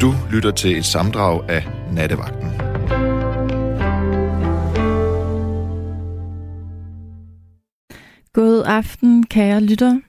[0.00, 2.48] Du lytter til et samdrag af Nattevagten.
[8.32, 10.00] God aften, kære lytter.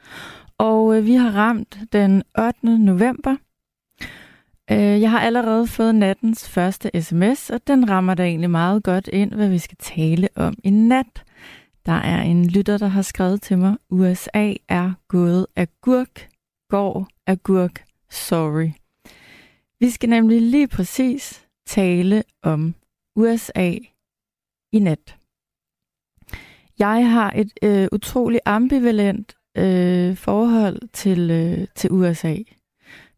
[0.59, 2.79] og øh, vi har ramt den 8.
[2.79, 3.37] november.
[4.71, 9.09] Øh, jeg har allerede fået nattens første sms, og den rammer da egentlig meget godt
[9.13, 11.25] ind, hvad vi skal tale om i nat.
[11.87, 16.29] Der er en lytter, der har skrevet til mig, USA er gået agurk,
[16.69, 18.71] går agurk, sorry.
[19.81, 22.75] Vi skal nemlig lige præcis tale om
[23.17, 23.75] USA
[24.73, 25.17] i nat.
[26.79, 32.37] Jeg har et øh, utroligt ambivalent øh, forhold til, øh, til USA.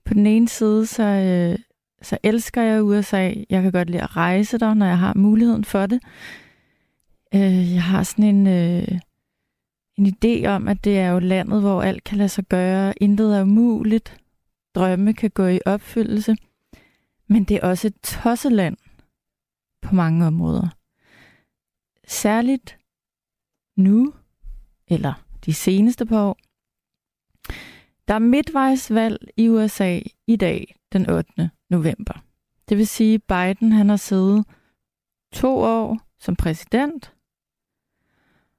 [0.05, 1.59] På den ene side, så, øh,
[2.03, 3.33] så elsker jeg USA.
[3.51, 6.01] Jeg kan godt lide at rejse der, når jeg har muligheden for det.
[7.37, 8.99] Øh, jeg har sådan en, øh,
[9.99, 13.03] en idé om, at det er jo landet, hvor alt kan lade sig gøre.
[13.03, 14.21] Intet er umuligt.
[14.75, 16.37] Drømme kan gå i opfyldelse.
[17.29, 18.77] Men det er også et tosseland
[19.83, 20.69] på mange områder.
[22.07, 22.79] Særligt
[23.77, 24.15] nu,
[24.89, 26.39] eller de seneste par år.
[28.09, 31.51] Der er midtvejsvalg i USA i dag, den 8.
[31.71, 32.25] november.
[32.69, 34.45] Det vil sige, at Biden han har siddet
[35.33, 37.16] to år som præsident,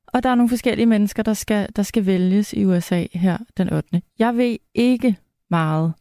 [0.07, 3.73] og der er nogle forskellige mennesker, der skal, der skal vælges i USA her den
[3.73, 4.01] 8.
[4.19, 5.15] Jeg ved ikke
[5.49, 5.93] meget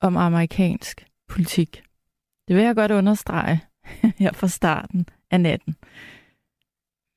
[0.00, 1.82] om amerikansk politik.
[2.48, 3.60] Det vil jeg godt understrege
[4.18, 5.76] her fra starten af natten.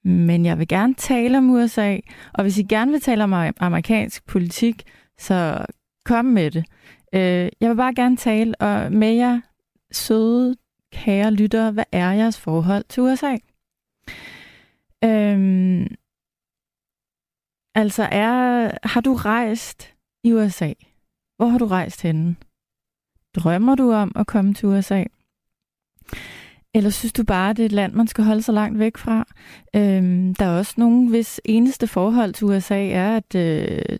[0.03, 1.97] Men jeg vil gerne tale om USA,
[2.33, 4.83] og hvis I gerne vil tale om amerikansk politik,
[5.17, 5.65] så
[6.05, 6.65] kom med det.
[7.13, 8.53] Øh, jeg vil bare gerne tale
[8.89, 9.41] med jer,
[9.91, 10.55] søde,
[10.91, 13.37] kære lyttere, hvad er jeres forhold til USA?
[15.03, 15.87] Øhm,
[17.75, 20.73] altså, er, har du rejst i USA?
[21.37, 22.35] Hvor har du rejst henne?
[23.35, 25.03] Drømmer du om at komme til USA?
[26.73, 29.27] Eller synes du bare, det er et land, man skal holde sig langt væk fra?
[29.75, 33.99] Øhm, der er også nogen, hvis eneste forhold til USA er, at øh,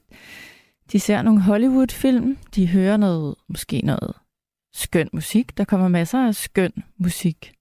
[0.92, 4.14] de ser nogle Hollywood-film, de hører noget, måske noget
[4.74, 5.58] skøn musik.
[5.58, 7.54] Der kommer masser af skøn musik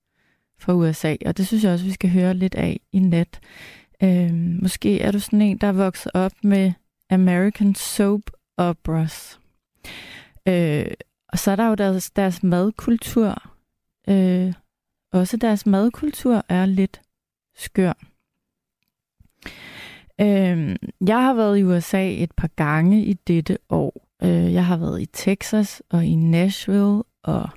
[0.58, 3.40] fra USA, og det synes jeg også, vi skal høre lidt af i nat.
[4.02, 6.72] Øh, måske er du sådan en, der er vokset op med
[7.10, 8.20] American Soap
[8.56, 9.40] Operas.
[10.48, 10.86] Øh,
[11.28, 13.42] og så er der jo deres, deres madkultur.
[14.08, 14.52] Øh,
[15.12, 17.00] også deres madkultur er lidt
[17.54, 17.92] skør.
[20.20, 24.08] Øh, jeg har været i USA et par gange i dette år.
[24.22, 27.48] Øh, jeg har været i Texas og i Nashville og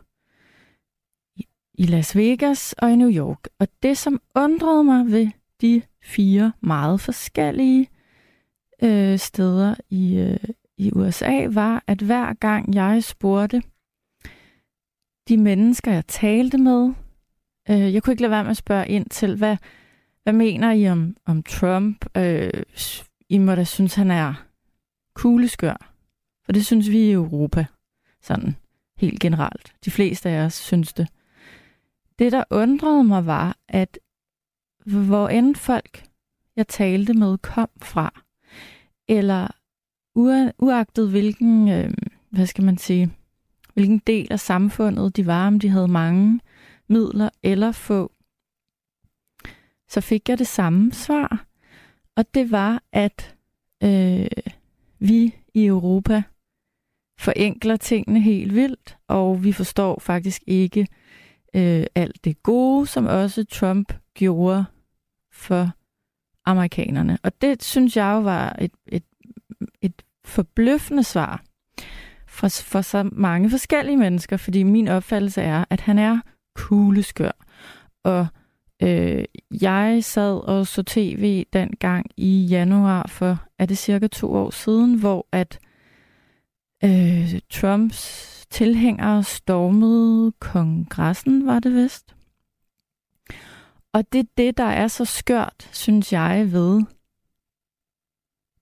[1.74, 3.48] i Las Vegas og i New York.
[3.60, 5.28] Og det, som undrede mig ved
[5.64, 7.90] de fire meget forskellige
[8.84, 10.40] øh, steder i, øh,
[10.78, 13.62] i USA, var, at hver gang jeg spurgte
[15.28, 16.94] de mennesker, jeg talte med,
[17.70, 19.58] øh, jeg kunne ikke lade være med at spørge ind til, hvad,
[20.24, 22.06] hvad mener I om, om Trump?
[22.18, 22.64] Øh,
[23.30, 24.46] I må da synes, han er
[25.16, 25.94] kugleskør.
[26.46, 27.66] For det synes vi i Europa,
[28.22, 28.56] sådan
[28.98, 29.74] helt generelt.
[29.86, 31.08] De fleste af os synes det.
[32.20, 34.00] Det, der undrede mig, var, at
[34.86, 36.04] hvor end folk,
[36.56, 38.22] jeg talte med, kom fra,
[39.08, 39.48] eller
[40.60, 41.94] uagtet hvilken, øh,
[42.30, 43.12] hvad skal man sige,
[43.74, 46.40] hvilken del af samfundet de var, om de havde mange
[46.90, 48.12] midler eller få,
[49.90, 51.46] så fik jeg det samme svar.
[52.16, 53.36] Og det var, at
[53.84, 54.28] øh,
[55.00, 56.24] vi i Europa
[57.20, 60.88] forenkler tingene helt vildt, og vi forstår faktisk ikke
[61.56, 64.66] øh, alt det gode, som også Trump gjorde
[65.34, 65.70] for
[66.46, 67.18] amerikanerne.
[67.24, 69.04] Og det synes jeg jo var et, et,
[69.82, 71.44] et forbløffende svar
[72.28, 76.20] for, for så mange forskellige mennesker, fordi min opfattelse er, at han er
[76.56, 77.32] kugleskør.
[78.04, 78.28] Og
[78.84, 79.26] øh,
[79.62, 85.00] jeg sad og så tv dengang i januar for, er det cirka to år siden,
[85.00, 85.60] hvor at
[86.84, 92.16] øh, Trumps tilhængere stormede kongressen, var det vist.
[93.94, 96.82] Og det er det, der er så skørt, synes jeg, ved,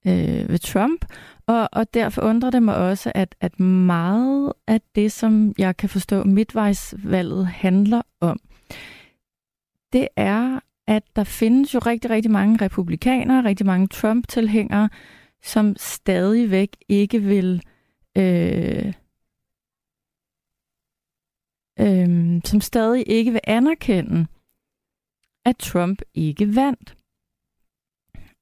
[0.08, 1.06] øh, ved Trump.
[1.46, 5.90] Og, og derfor undrer det mig også, at, at meget af det, som jeg kan
[5.90, 8.40] forstå, midtvejsvalget handler om,
[9.94, 14.90] det er, at der findes jo rigtig, rigtig mange republikanere, rigtig mange Trump-tilhængere,
[15.44, 17.62] som stadigvæk ikke vil
[18.18, 18.94] øh,
[21.80, 24.28] øh, som stadig ikke vil anerkende,
[25.46, 26.96] at Trump ikke vandt.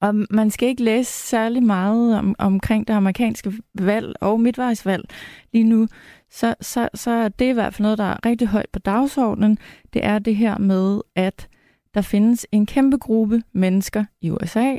[0.00, 5.04] Og man skal ikke læse særlig meget om, omkring det amerikanske valg og midtvejsvalg
[5.52, 5.88] lige nu,
[6.30, 8.78] så, så, så det er det i hvert fald noget, der er rigtig højt på
[8.78, 9.58] dagsordenen.
[9.92, 11.48] Det er det her med, at
[11.94, 14.76] der findes en kæmpe gruppe mennesker i USA,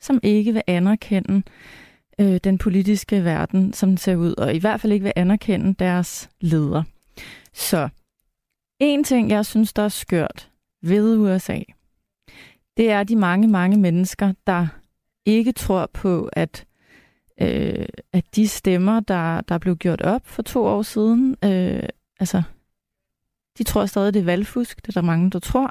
[0.00, 1.42] som ikke vil anerkende
[2.20, 5.74] øh, den politiske verden, som den ser ud, og i hvert fald ikke vil anerkende
[5.74, 6.84] deres ledere.
[7.52, 7.88] Så
[8.80, 10.49] en ting, jeg synes, der er skørt
[10.82, 11.60] ved USA,
[12.76, 14.66] det er de mange, mange mennesker, der
[15.26, 16.66] ikke tror på, at,
[17.40, 21.88] øh, at de stemmer, der, der blev gjort op for to år siden, øh,
[22.20, 22.42] altså,
[23.58, 24.86] de tror stadig, det er valgfusk.
[24.86, 25.70] Det er der mange, der tror.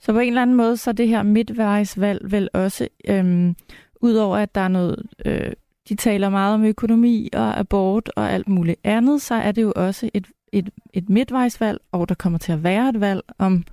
[0.00, 3.54] Så på en eller anden måde, så er det her midtvejsvalg vel også, øh,
[4.00, 5.52] udover at der er noget, øh,
[5.88, 9.72] de taler meget om økonomi og abort og alt muligt andet, så er det jo
[9.76, 13.64] også et, et, et midtvejsvalg, og der kommer til at være et valg om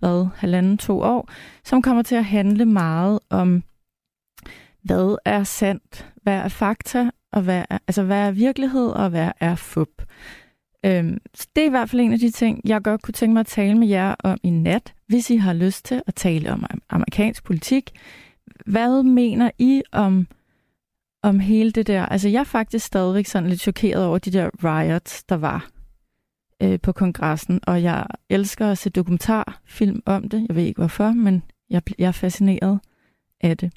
[0.00, 1.28] hvad, halvanden, to år,
[1.64, 3.62] som kommer til at handle meget om,
[4.82, 9.30] hvad er sandt, hvad er fakta, og hvad er, altså, hvad er virkelighed, og hvad
[9.40, 10.02] er fup.
[10.86, 13.32] Øhm, så det er i hvert fald en af de ting, jeg godt kunne tænke
[13.32, 16.52] mig at tale med jer om i nat, hvis I har lyst til at tale
[16.52, 17.90] om amerikansk politik.
[18.66, 20.26] Hvad mener I om,
[21.22, 22.06] om hele det der?
[22.06, 25.70] Altså, jeg er faktisk stadigvæk sådan lidt chokeret over de der riots, der var
[26.62, 30.46] øh, på kongressen, og jeg elsker at se dokumentarfilm om det.
[30.48, 32.80] Jeg ved ikke hvorfor, men jeg, jeg er fascineret
[33.40, 33.72] af det.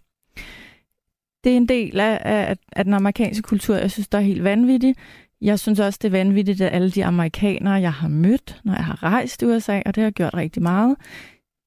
[1.43, 4.43] Det er en del af, af, af den amerikanske kultur, jeg synes, der er helt
[4.43, 4.95] vanvittig.
[5.41, 8.85] Jeg synes også, det er vanvittigt, at alle de amerikanere, jeg har mødt, når jeg
[8.85, 10.95] har rejst i USA, og det har jeg gjort rigtig meget,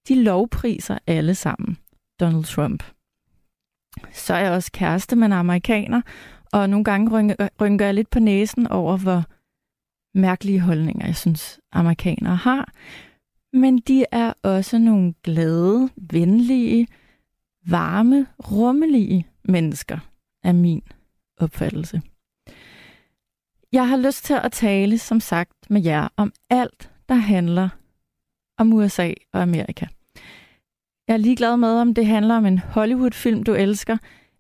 [0.09, 1.79] de lovpriser alle sammen
[2.21, 2.83] Donald Trump.
[4.13, 6.01] Så er jeg også kæreste med en amerikaner,
[6.53, 9.25] og nogle gange rynker, rynker jeg lidt på næsen over, hvor
[10.17, 12.73] mærkelige holdninger, jeg synes, amerikanere har.
[13.53, 16.89] Men de er også nogle glade, venlige,
[17.67, 19.99] varme, rummelige mennesker,
[20.45, 20.83] er min
[21.41, 22.03] opfattelse.
[23.73, 27.69] Jeg har lyst til at tale, som sagt, med jer om alt, der handler
[28.59, 29.87] om USA og Amerika.
[31.09, 33.97] Jeg er ligeglad med, om det handler om en Hollywood-film, du elsker,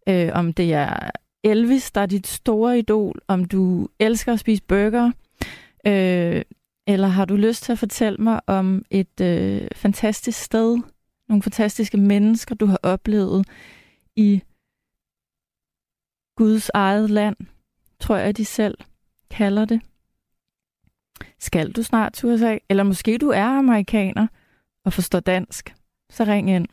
[0.08, 1.10] øh, om det er
[1.44, 5.12] Elvis, der er dit store idol, om du elsker at spise burger,
[5.86, 6.42] Øh,
[6.86, 10.78] eller har du lyst til at fortælle mig om et øh, fantastisk sted,
[11.28, 13.46] nogle fantastiske mennesker, du har oplevet
[14.16, 14.42] i
[16.36, 17.36] Guds eget land,
[18.00, 18.78] tror jeg, de selv
[19.30, 19.80] kalder det.
[21.38, 22.58] Skal du snart til USA?
[22.68, 24.26] Eller måske du er amerikaner
[24.84, 25.74] og forstår dansk,
[26.10, 26.66] så ring ind.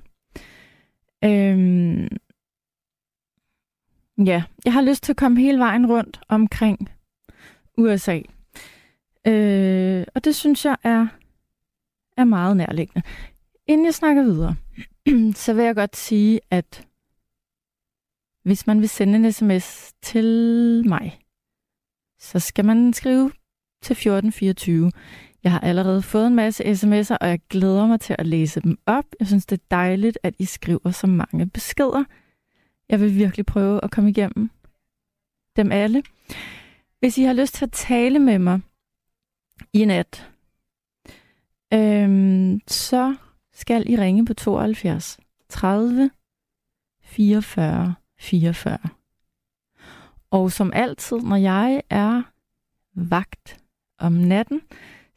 [1.24, 2.08] Øhm,
[4.26, 6.90] ja, jeg har lyst til at komme hele vejen rundt omkring
[7.78, 8.20] USA.
[9.28, 11.08] Øh, og det synes jeg er,
[12.18, 13.08] er meget nærliggende.
[13.68, 14.56] Inden jeg snakker videre,
[15.44, 16.88] så vil jeg godt sige, at
[18.44, 20.26] hvis man vil sende en sms til
[20.88, 21.20] mig,
[22.20, 23.32] så skal man skrive
[23.82, 24.92] til 1424.
[25.44, 28.78] Jeg har allerede fået en masse sms'er, og jeg glæder mig til at læse dem
[28.86, 29.06] op.
[29.20, 32.04] Jeg synes, det er dejligt, at I skriver så mange beskeder.
[32.90, 34.50] Jeg vil virkelig prøve at komme igennem
[35.56, 36.04] dem alle.
[37.00, 38.62] Hvis I har lyst til at tale med mig,
[39.74, 40.30] i nat,
[41.74, 43.16] øhm, så
[43.54, 45.20] skal I ringe på 72
[45.50, 46.12] 30
[47.04, 48.78] 44 44.
[50.32, 52.22] Og som altid, når jeg er
[52.94, 53.60] vagt
[54.00, 54.62] om natten,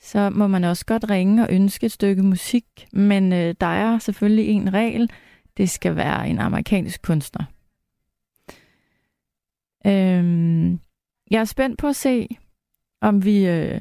[0.00, 3.98] så må man også godt ringe og ønske et stykke musik, men øh, der er
[3.98, 5.10] selvfølgelig en regel.
[5.56, 7.44] Det skal være en amerikansk kunstner.
[9.86, 10.80] Øhm,
[11.30, 12.28] jeg er spændt på at se,
[13.00, 13.80] om vi øh,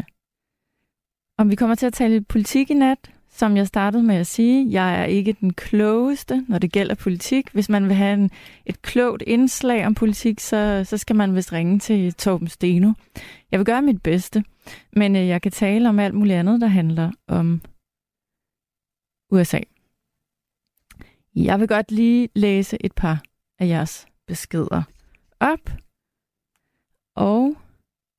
[1.37, 4.71] om vi kommer til at tale politik i nat, som jeg startede med at sige,
[4.71, 7.49] jeg er ikke den klogeste, når det gælder politik.
[7.53, 8.31] Hvis man vil have en,
[8.65, 12.93] et klogt indslag om politik, så, så skal man vist ringe til Torben Steno.
[13.51, 14.43] Jeg vil gøre mit bedste,
[14.93, 17.61] men øh, jeg kan tale om alt muligt andet, der handler om
[19.31, 19.59] USA.
[21.35, 23.23] Jeg vil godt lige læse et par
[23.59, 24.83] af jeres beskeder
[25.39, 25.71] op.
[27.15, 27.55] Og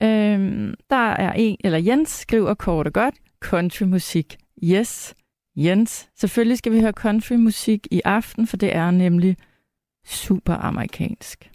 [0.02, 4.36] Øhm, der er en, eller Jens skriver kort og godt, countrymusik.
[4.64, 5.14] Yes,
[5.56, 6.08] Jens.
[6.16, 9.36] Selvfølgelig skal vi høre countrymusik i aften, for det er nemlig
[10.06, 11.50] super amerikansk.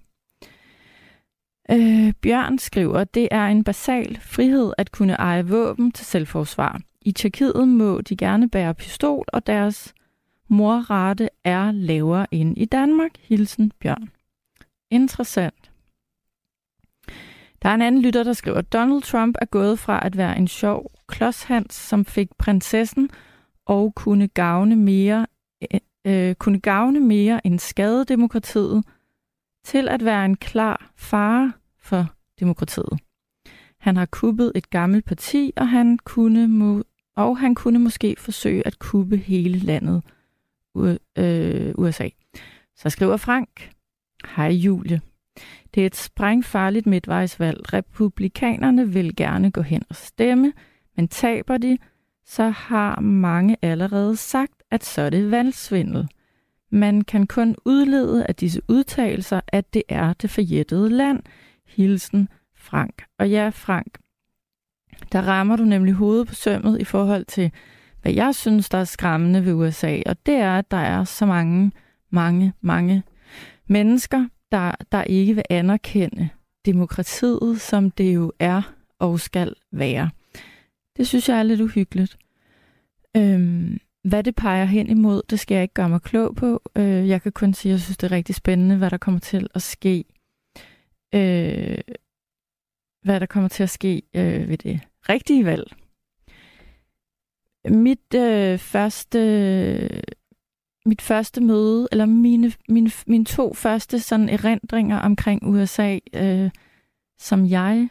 [1.72, 6.82] Øh, Bjørn skriver, det er en basal frihed at kunne eje våben til selvforsvar.
[7.02, 9.94] I Tjekkiet må de gerne bære pistol, og deres
[10.48, 13.12] morrate er lavere end i Danmark.
[13.20, 14.10] Hilsen Bjørn.
[14.92, 15.61] Interessant.
[17.62, 20.38] Der er en anden lytter, der skriver, at Donald Trump er gået fra at være
[20.38, 23.10] en sjov klodshans, som fik prinsessen
[23.66, 25.28] og kunne gavne mere
[25.74, 28.84] øh, øh kunne gavne mere end skade demokratiet,
[29.64, 32.06] til at være en klar fare for
[32.40, 33.00] demokratiet.
[33.80, 36.84] Han har kuppet et gammelt parti, og han kunne, må,
[37.16, 40.04] og han kunne måske forsøge at kuppe hele landet
[41.18, 42.10] øh, USA.
[42.76, 43.72] Så skriver Frank,
[44.36, 45.02] Hej Julie.
[45.74, 47.74] Det er et sprængfarligt midtvejsvalg.
[47.74, 50.54] Republikanerne vil gerne gå hen og stemme,
[50.96, 51.78] men taber de,
[52.26, 56.08] så har mange allerede sagt, at så er det valgsvindel.
[56.72, 61.24] Man kan kun udlede af disse udtalelser, at det er det forjættede land.
[61.68, 63.04] Hilsen Frank.
[63.20, 63.98] Og ja, Frank,
[65.12, 67.52] der rammer du nemlig hovedet på sømmet i forhold til,
[68.02, 70.00] hvad jeg synes, der er skræmmende ved USA.
[70.06, 71.72] Og det er, at der er så mange,
[72.10, 73.04] mange, mange
[73.68, 76.30] mennesker, der, der ikke vil anerkende
[76.66, 78.62] demokratiet, som det jo er
[79.00, 80.10] og skal være.
[80.98, 82.18] Det synes jeg er lidt uhyggeligt.
[83.18, 86.62] Øhm, hvad det peger hen imod, det skal jeg ikke gøre mig klog på.
[86.78, 89.20] Øh, jeg kan kun sige, at jeg synes, det er rigtig spændende, hvad der kommer
[89.20, 90.06] til at ske.
[91.16, 91.78] Øh,
[93.04, 94.80] hvad der kommer til at ske øh, ved det
[95.10, 95.74] rigtige valg.
[97.70, 99.20] Mit øh, første
[100.86, 106.50] mit første møde, eller mine, mine, mine to første sådan erindringer omkring USA, øh,
[107.20, 107.90] som jeg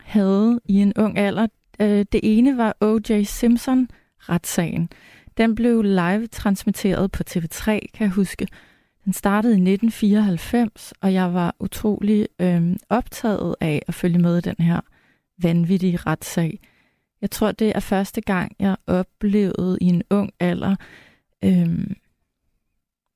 [0.00, 1.46] havde i en ung alder.
[1.80, 3.22] Øh, det ene var O.J.
[3.24, 4.88] Simpson-retssagen.
[5.36, 8.48] Den blev live transmitteret på TV3, kan jeg huske.
[9.04, 14.40] Den startede i 1994, og jeg var utrolig øh, optaget af at følge med i
[14.40, 14.80] den her
[15.42, 16.60] vanvittige retssag.
[17.20, 20.76] Jeg tror, det er første gang, jeg oplevede i en ung alder,
[21.44, 21.86] øh,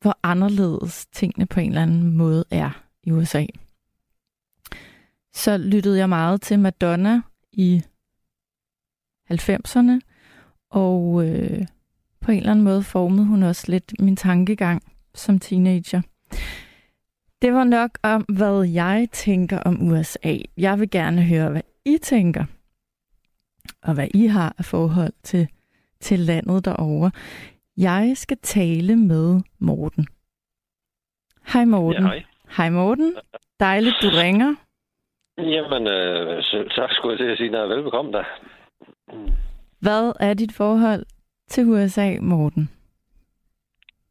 [0.00, 3.47] hvor anderledes tingene på en eller anden måde er i USA.
[5.35, 7.21] Så lyttede jeg meget til Madonna
[7.52, 7.83] i
[9.31, 10.00] 90'erne,
[10.71, 11.67] og øh,
[12.21, 14.83] på en eller anden måde formede hun også lidt min tankegang
[15.14, 16.02] som teenager.
[17.43, 20.38] Det var nok om, hvad jeg tænker om USA.
[20.57, 22.45] Jeg vil gerne høre, hvad I tænker,
[23.83, 25.49] og hvad I har af forhold til,
[26.00, 27.11] til landet derovre.
[27.76, 30.07] Jeg skal tale med Morten.
[31.52, 32.02] Hej Morten.
[32.02, 32.25] Ja, hej.
[32.57, 33.17] Hej Morten.
[33.61, 34.55] Dejligt, du ringer.
[35.38, 38.25] Jamen, øh, så, skulle jeg til at sige, at velbekomme dig.
[39.81, 41.05] Hvad er dit forhold
[41.49, 42.71] til USA, Morten?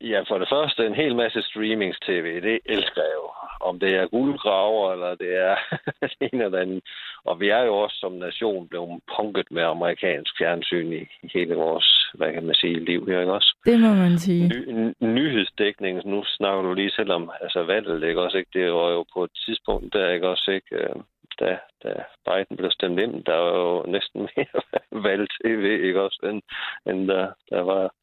[0.01, 2.41] Ja, for det første en hel masse streamings-tv.
[2.41, 3.31] Det elsker jeg jo.
[3.61, 5.55] Om det er guldgraver, eller det er
[6.33, 6.83] ene eller andet.
[7.23, 11.87] Og vi er jo også som nation blevet punket med amerikansk fjernsyn i, hele vores,
[12.13, 13.55] hvad kan man sige, liv her, ikke også?
[13.65, 14.47] Det må man sige.
[14.47, 18.37] Ny, nyhedsdækning, nu snakker du lige selv om altså valget, ikke også?
[18.37, 18.51] Ikke?
[18.53, 20.95] Det var jo på et tidspunkt, der ikke også ikke, øh,
[21.39, 21.91] da, da
[22.25, 24.61] Biden blev stemt ind, der var jo næsten mere
[24.91, 26.41] valg-tv, ikke også, end,
[26.89, 27.93] end der, der var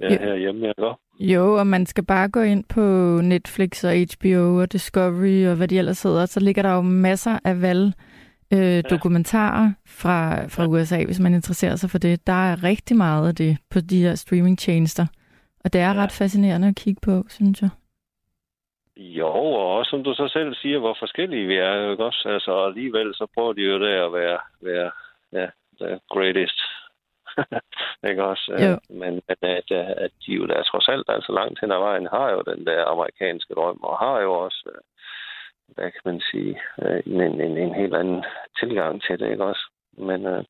[0.00, 0.18] ja, Ja.
[0.18, 1.00] herhjemme, ikke også?
[1.20, 2.80] Jo, og man skal bare gå ind på
[3.22, 7.38] Netflix og HBO og Discovery og hvad de ellers hedder, så ligger der jo masser
[7.44, 7.92] af valg
[8.54, 12.26] øh, dokumentarer fra, fra USA, hvis man interesserer sig for det.
[12.26, 15.06] Der er rigtig meget af det på de her streamingtjenester.
[15.64, 16.02] Og det er Ja.
[16.02, 17.70] ret fascinerende at kigge på, synes jeg.
[18.96, 22.28] Jo, og også som du så selv siger, hvor forskellige vi er, ikke også?
[22.28, 24.90] Altså, alligevel så prøver de jo der at være, være
[25.32, 25.46] ja,
[25.80, 26.60] the greatest.
[28.10, 28.52] ikke også?
[28.64, 28.78] Jo.
[29.00, 29.70] Men, men at,
[30.04, 32.84] at de jo der trods alt, altså langt hen ad vejen, har jo den der
[32.84, 34.80] amerikanske drøm, og har jo også, øh,
[35.74, 38.24] hvad kan man sige, øh, en, en, en helt anden
[38.60, 39.64] tilgang til det, ikke også?
[39.98, 40.44] Men øh,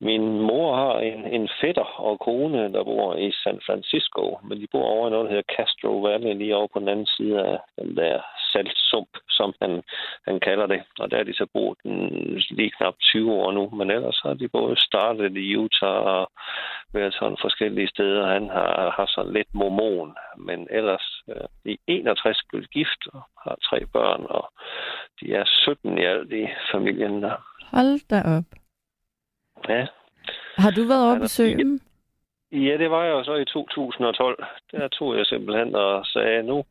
[0.00, 4.66] min mor har en, en fætter og kone, der bor i San Francisco, men de
[4.72, 7.58] bor over i noget, der hedder Castro Valley, lige over på den anden side af
[7.78, 8.20] den der
[8.52, 9.82] saltsump, som han,
[10.28, 10.82] han kalder det.
[10.98, 11.98] Og der er de så boet den,
[12.50, 16.30] lige knap 20 år nu, men ellers har de både startet i Utah og
[16.94, 18.26] været sådan forskellige steder.
[18.26, 23.56] Han har, har sådan lidt mormon, men ellers øh, er 61 blevet gift og har
[23.68, 24.52] tre børn, og
[25.20, 27.36] de er 17 i alt i familien der.
[27.72, 28.48] Hold da op.
[29.68, 29.86] Ja,
[30.56, 31.80] Har du været over at besøge dem?
[32.52, 34.44] Ja, det var jeg jo så i 2012.
[34.72, 36.64] Der tog jeg simpelthen og sagde, nu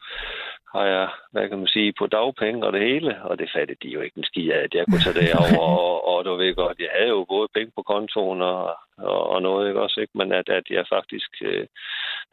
[0.74, 3.90] har jeg, hvad kan man sige, på dagpenge og det hele, og det fattede de
[3.90, 6.56] jo ikke en ski af, at jeg kunne tage det over, og, og du ved
[6.56, 10.18] godt, jeg havde jo både penge på kontoen og, og, og noget, ikke også, ikke?
[10.18, 11.68] men at, at jeg faktisk øh,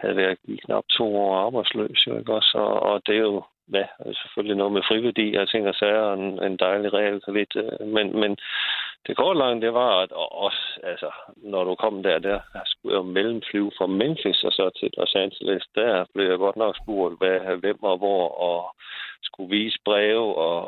[0.01, 3.43] havde været i knap to år arbejdsløs, jo, ikke også, og, og det er jo,
[3.75, 3.87] ja,
[4.21, 8.37] selvfølgelig noget med friværdi og ting og sager, en, en dejlig realkredit, øh, men, men
[9.07, 10.13] det korte lange, det var, at
[10.47, 14.91] også, altså, når du kom der, der skulle jeg mellemflyve fra Memphis og så til
[14.97, 15.65] Los Angeles.
[15.75, 18.77] Der blev jeg godt nok spurgt, hvad, hvem og hvor, og
[19.23, 20.59] skulle vise breve og,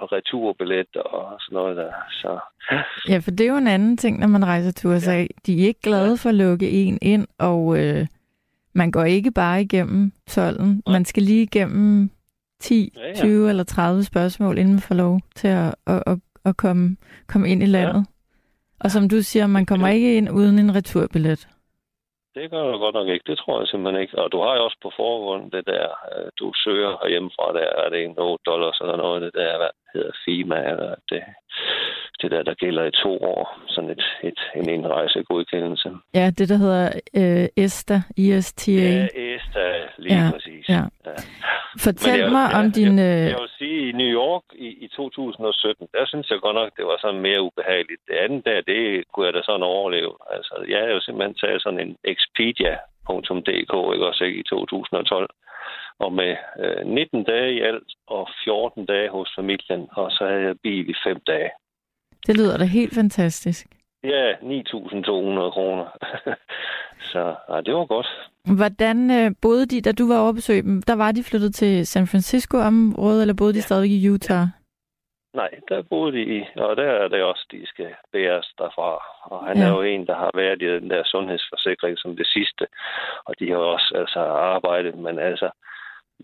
[0.00, 1.92] og returbillet og sådan noget der.
[2.10, 2.38] Så
[3.08, 5.26] Ja, for det er jo en anden ting, når man rejser til USA.
[5.46, 8.06] De er ikke glade for at lukke en ind, og øh,
[8.72, 10.60] man går ikke bare igennem 12.
[10.86, 12.10] Man skal lige igennem
[12.60, 13.14] 10, ja, ja.
[13.14, 16.96] 20 eller 30 spørgsmål, inden man får lov til at, at, at, at komme,
[17.28, 18.06] komme ind i landet.
[18.06, 18.84] Ja.
[18.84, 21.48] Og som du siger, man kommer ikke ind uden en returbillet.
[22.34, 23.30] Det gør du godt nok ikke.
[23.30, 24.18] Det tror jeg simpelthen ikke.
[24.18, 27.88] Og du har jo også på forhånd det der, øh, du søger hjemmefra, der er
[27.88, 31.22] det en 8 dollars eller noget, det der, hvad hedder FIMA, eller det,
[32.22, 35.90] det der, der gælder i to år, sådan et, et, en indrejsegodkendelse.
[36.14, 36.86] Ja, det der hedder
[37.20, 38.72] øh, ESTA, ESTA.
[38.72, 40.68] Ja, ESTA, lige ja, præcis.
[40.68, 40.82] Ja.
[41.06, 41.16] Ja.
[41.86, 42.98] Fortæl jeg, mig om jeg, din...
[42.98, 46.70] Jeg, jeg vil sige, i New York i, i 2017, der synes jeg godt nok,
[46.76, 48.02] det var sådan mere ubehageligt.
[48.08, 50.12] Det andet der, det kunne jeg da sådan overleve.
[50.36, 55.30] Altså, jeg har jo simpelthen taget sådan en Expedia.dk, ikke også ikke, i 2012
[56.04, 60.42] og med øh, 19 dage i alt og 14 dage hos familien, og så havde
[60.42, 61.50] jeg bil i fem dage.
[62.26, 63.66] Det lyder da helt fantastisk.
[64.04, 65.86] Ja, 9.200 kroner.
[67.12, 68.08] så ja, det var godt.
[68.56, 70.82] Hvordan øh, boede de, da du var over besøg dem?
[70.82, 74.46] Der var de flyttet til San Francisco-området, eller boede de stadig i Utah?
[75.34, 78.90] Nej, der boede de i, og der er det også, de skal bæres derfra.
[79.22, 79.64] Og han ja.
[79.64, 82.66] er jo en, der har været i den der sundhedsforsikring som det sidste,
[83.24, 84.20] og de har også altså
[84.54, 85.50] arbejdet, men altså,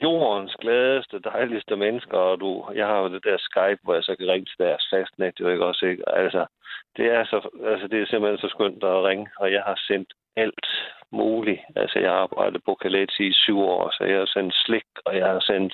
[0.03, 4.17] jordens gladeste, dejligste mennesker, og du, jeg har jo det der Skype, hvor jeg så
[4.17, 6.09] kan ringe til deres fastnet, jo ikke også, ikke?
[6.09, 6.47] Altså,
[6.97, 10.13] det er, så, altså, det er simpelthen så skønt at ringe, og jeg har sendt
[10.37, 10.67] alt
[11.13, 11.61] muligt.
[11.77, 15.17] Altså, jeg har arbejdet på Calais i syv år, så jeg har sendt slik, og
[15.17, 15.73] jeg har sendt,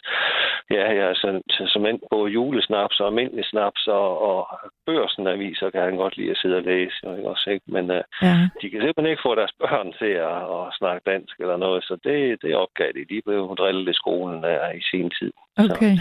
[0.71, 4.41] ja, jeg har sendt som end på julesnaps og almindelig snaps og, og
[4.87, 7.67] børsenaviser kan han godt lide at sidde og læse, jo, ikke også, ikke?
[7.67, 8.35] Men uh, ja.
[8.61, 11.95] de kan simpelthen ikke få deres børn til at, at snakke dansk eller noget, så
[12.05, 13.15] det, det opgav de.
[13.15, 15.33] De blev drillet i skolen der i sin tid.
[15.59, 15.95] Okay.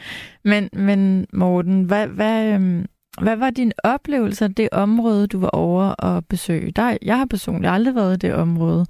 [0.50, 2.86] men, men Morten, hvad, hvad, øhm,
[3.22, 6.70] hvad var din oplevelse af det område, du var over og besøge?
[6.70, 8.86] Der, jeg har personligt aldrig været i det område.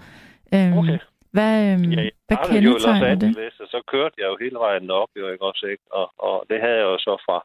[0.55, 0.99] Øhm, okay.
[1.37, 3.31] Hvad, øhm, ja, hvad kendetegner det?
[3.61, 5.85] Og så kørte jeg jo hele vejen op, jo ikke også, ikke?
[5.91, 7.37] Og, og det havde jeg jo så fra,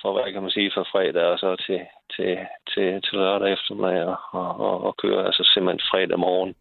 [0.00, 1.80] fra, hvad kan man sige, fra fredag og så til,
[2.16, 2.38] til,
[2.74, 6.54] til, til lørdag eftermiddag og, og, og køre, altså simpelthen fredag morgen.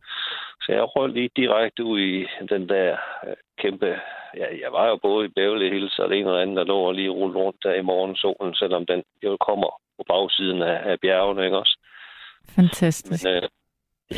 [0.61, 3.99] Så jeg røg lige direkte ud i den der øh, kæmpe...
[4.37, 6.77] Ja, jeg var jo både i Beverly Hills og det ene og andet, der lå
[6.79, 10.99] og lige rullet rundt der i morgensolen, selvom den jo kommer på bagsiden af, af
[10.99, 11.77] bjergene, ikke også?
[12.55, 13.25] Fantastisk.
[13.25, 13.49] Men, øh,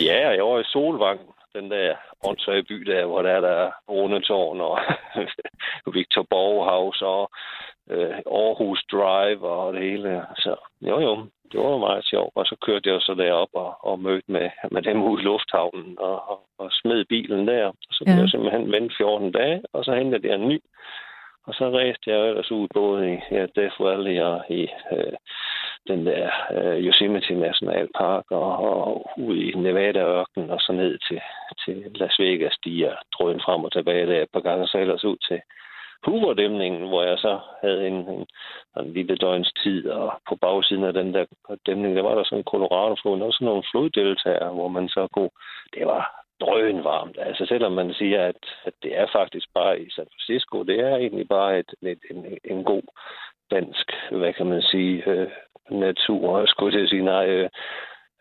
[0.06, 1.20] ja, jeg var i Solvang,
[1.56, 1.96] den der
[2.28, 4.80] åndssvage by der, hvor der er der Rundetårn og
[5.96, 7.32] Victor Borghaus og
[7.90, 10.26] øh, Aarhus Drive og det hele.
[10.38, 12.32] Så jo jo, det var meget sjovt.
[12.36, 15.96] Og så kørte jeg så derop og, og mødte med, med dem ude i lufthavnen
[16.00, 17.72] og, og, og smed bilen der.
[17.92, 18.22] Så blev ja.
[18.22, 20.60] jeg simpelthen vendt 14 dage, og så hentede jeg en ny.
[21.48, 25.14] Og så rejste jeg ellers ud både i ja, Death Valley og i øh,
[25.88, 31.22] den der øh, Yosemite National Park og, og ud i Nevada-ørkenen og så ned til,
[31.66, 32.58] til Las Vegas.
[32.66, 35.42] De er drøn frem og tilbage der et par gange, så ellers ud til
[36.04, 38.26] Hoover-dæmningen, hvor jeg så havde en, en,
[38.80, 41.26] en lille døgns tid, og på bagsiden af den der
[41.66, 45.30] dæmning, der var der sådan en Colorado-flod, og sådan nogle floddeltager, hvor man så kunne...
[45.74, 47.18] Det var drøn varmt.
[47.20, 50.96] Altså selvom man siger, at, at det er faktisk bare i San Francisco, det er
[50.96, 52.84] egentlig bare et, et, en, en god
[53.52, 55.28] dansk, hvad kan man sige, øh,
[55.70, 57.50] natur, skulle jeg sige, nej, øh,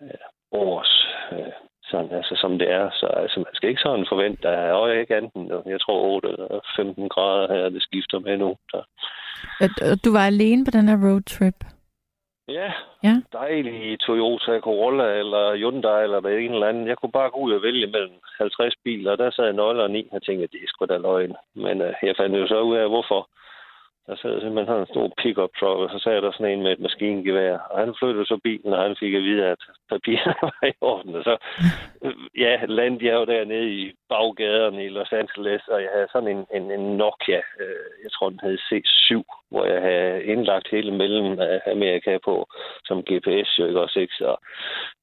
[0.03, 0.09] øh
[0.53, 1.53] års øh,
[1.91, 2.91] sådan, altså, som det er.
[3.01, 5.51] Så altså, man skal ikke sådan forvente, der er jo ikke anden.
[5.67, 8.57] Jeg tror 8 eller 15 grader her, det skifter med nu.
[8.71, 8.81] Så.
[10.05, 11.59] Du var alene på den her roadtrip?
[12.49, 13.15] Ja, ja.
[13.33, 16.89] dejlig Toyota Corolla eller Hyundai eller hvad en eller anden.
[16.89, 20.09] Jeg kunne bare gå ud og vælge mellem 50 biler, og der sad nøglerne i.
[20.13, 21.37] Jeg tænkte, at det er sgu da løgn.
[21.55, 23.29] Men uh, jeg fandt jo så ud af, hvorfor.
[24.07, 26.73] Der sad simpelthen sådan en stor pickup truck, og så sad der sådan en med
[26.73, 27.59] et maskingevær.
[27.71, 29.63] Og han flyttede så bilen, og han fik at vide, at
[29.93, 31.15] papirerne var i orden.
[31.19, 31.35] Og så
[32.45, 36.43] ja, landede jeg jo dernede i baggaderne i Los Angeles, og jeg havde sådan en,
[36.57, 39.11] en, en Nokia, øh, jeg tror den hed C7,
[39.51, 41.39] hvor jeg havde indlagt hele mellem
[41.75, 42.35] Amerika på
[42.89, 44.15] som GPS, jo ikke også, ikke?
[44.15, 44.31] Så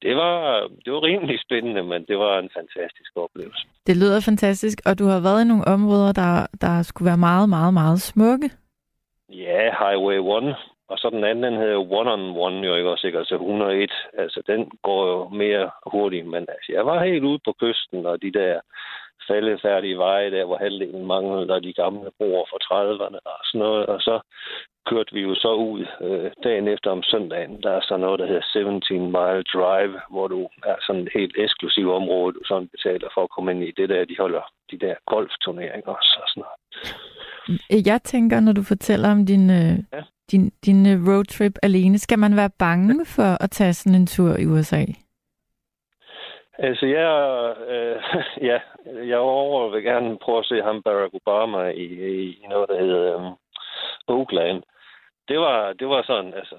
[0.02, 0.36] det var,
[0.84, 3.62] det var rimelig spændende, men det var en fantastisk oplevelse.
[3.86, 7.48] Det lyder fantastisk, og du har været i nogle områder, der, der skulle være meget,
[7.48, 8.50] meget, meget smukke.
[9.32, 10.18] Ja, Highway
[10.48, 10.56] 1.
[10.88, 13.18] Og så den anden, den hedder One on One, jo ikke også, ikke?
[13.18, 13.92] Altså 101.
[14.18, 16.26] Altså, den går jo mere hurtigt.
[16.26, 18.60] Men altså, jeg var helt ude på kysten, og de der
[19.28, 23.86] faldefærdige veje der, hvor halvdelen manglede, og de gamle broer fra 30'erne og sådan noget.
[23.86, 24.20] Og så
[24.86, 27.62] kørte vi jo så ud øh, dagen efter om søndagen.
[27.62, 31.34] Der er så noget, der hedder 17 Mile Drive, hvor du er sådan et helt
[31.38, 34.78] eksklusivt område, du sådan betaler for at komme ind i det der, de holder de
[34.78, 37.21] der golfturneringer også og sådan noget.
[37.70, 40.02] Jeg tænker, når du fortæller om din, øh, ja.
[40.30, 44.36] din, din øh, roadtrip alene, skal man være bange for at tage sådan en tur
[44.38, 44.84] i USA?
[46.58, 47.12] Altså, jeg,
[47.68, 48.02] øh,
[48.50, 48.58] ja,
[49.06, 51.86] jeg over vil gerne prøve at se ham Barack Obama i,
[52.42, 53.36] i noget, der hedder um,
[54.08, 54.62] Oakland.
[55.28, 56.56] Det var, det var sådan, altså,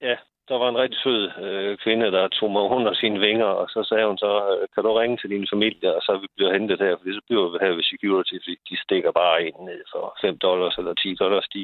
[0.00, 0.16] ja,
[0.50, 3.80] der var en rigtig sød øh, kvinde, der tog mig under sine vinger, og så
[3.90, 6.78] sagde hun så, øh, kan du ringe til din familie, og så vi bliver hentet
[6.84, 10.04] her, for så bliver vi her ved security, fordi de stikker bare ind ned for
[10.20, 11.46] 5 dollars eller 10 dollars.
[11.54, 11.62] De,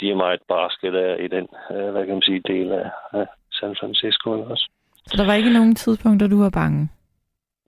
[0.00, 2.88] de er meget barske der i den, øh, hvad kan man sige, del af,
[3.20, 3.26] af
[3.58, 4.66] San Francisco også.
[5.10, 6.88] Så der var ikke nogen tidspunkter, du var bange?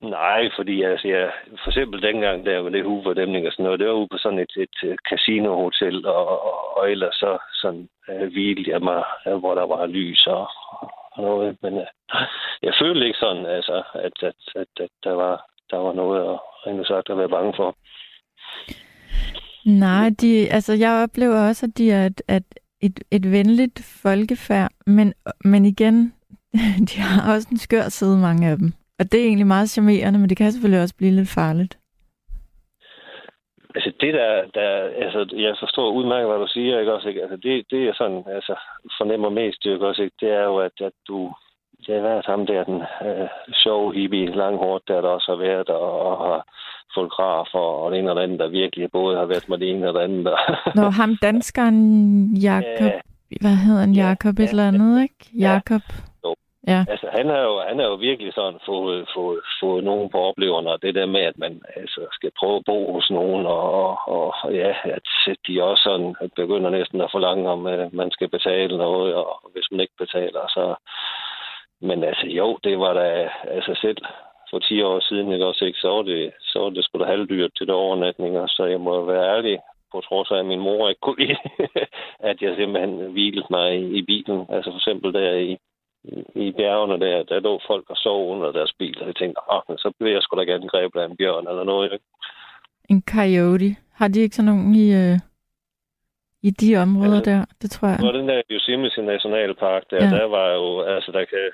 [0.02, 1.30] Nej, fordi altså, jeg,
[1.62, 4.38] for eksempel dengang der var det huvudemning og sådan noget, det var ude på sådan
[4.38, 9.54] et, et casinohotel, og, og, og ellers så sådan øh, hvilede jeg mig, øh, hvor
[9.54, 10.48] der var lys og,
[11.12, 11.56] og noget.
[11.62, 11.86] Men øh,
[12.62, 16.40] jeg følte ikke sådan, altså, at, at, at, at der, var, der var noget og
[16.66, 17.76] rent sagt at være bange for.
[19.64, 24.70] Nej, de, altså jeg oplever også, at de er et, et, et, et venligt folkefærd,
[24.86, 26.14] men, men igen,
[26.88, 28.72] de har også en skør side, mange af dem.
[28.98, 31.78] Og det er egentlig meget charmerende, men det kan selvfølgelig også blive lidt farligt.
[33.74, 34.68] Altså det der, der
[35.04, 37.22] altså jeg forstår udmærket, hvad du siger, ikke også, ikke?
[37.22, 38.54] Altså det, det er sådan, altså
[38.98, 40.16] fornemmer mest, ikke også, ikke?
[40.20, 41.32] Det er jo, at, at du,
[41.86, 43.28] det har været ham der, den øh,
[43.62, 46.44] sjove hippie, langhårdt, der der også har været, og, og har
[46.94, 49.88] fotografer og det ene og det andet, der virkelig både har været med det ene
[49.88, 50.24] og det andet.
[50.78, 51.80] Nå, ham danskeren
[52.36, 52.92] Jakob,
[53.30, 55.30] ja, hvad hedder han, Jakob ja, et eller andet, ikke?
[55.38, 55.82] Jakob.
[55.88, 56.07] Ja.
[56.72, 56.80] Ja.
[56.92, 60.70] Altså, han har jo, han har jo virkelig sådan fået, fået, fået nogen på opleverne,
[60.70, 64.34] og det der med, at man altså, skal prøve at bo hos nogen, og, og,
[64.44, 65.02] og ja, at
[65.46, 69.68] de også sådan begynder næsten at forlange, om at man skal betale noget, og hvis
[69.70, 70.74] man ikke betaler, så...
[71.80, 73.96] Men altså, jo, det var da altså selv
[74.50, 77.04] for 10 år siden, ikke også ikke, så var det, så var det sgu da
[77.04, 79.58] halvdyrt til det overnatninger, så jeg må være ærlig,
[79.92, 81.36] på trods af, at min mor ikke kunne lide,
[82.30, 84.46] at jeg simpelthen hvilede mig i, i bilen.
[84.48, 85.58] Altså for eksempel der i,
[86.34, 89.62] i bjergene der, der lå folk og sov under deres bil, og jeg tænkte, ah,
[89.78, 91.92] så bliver jeg sgu da gerne grebet af en bjørn eller noget.
[91.92, 92.04] Ikke?
[92.90, 93.76] En coyote.
[93.94, 95.18] Har de ikke sådan nogen i, øh,
[96.42, 97.44] i de områder ja, der?
[97.62, 98.00] Det tror jeg.
[98.06, 100.10] Og den der Yosemite Nationalpark, der, ja.
[100.16, 101.50] der var jo, altså der kan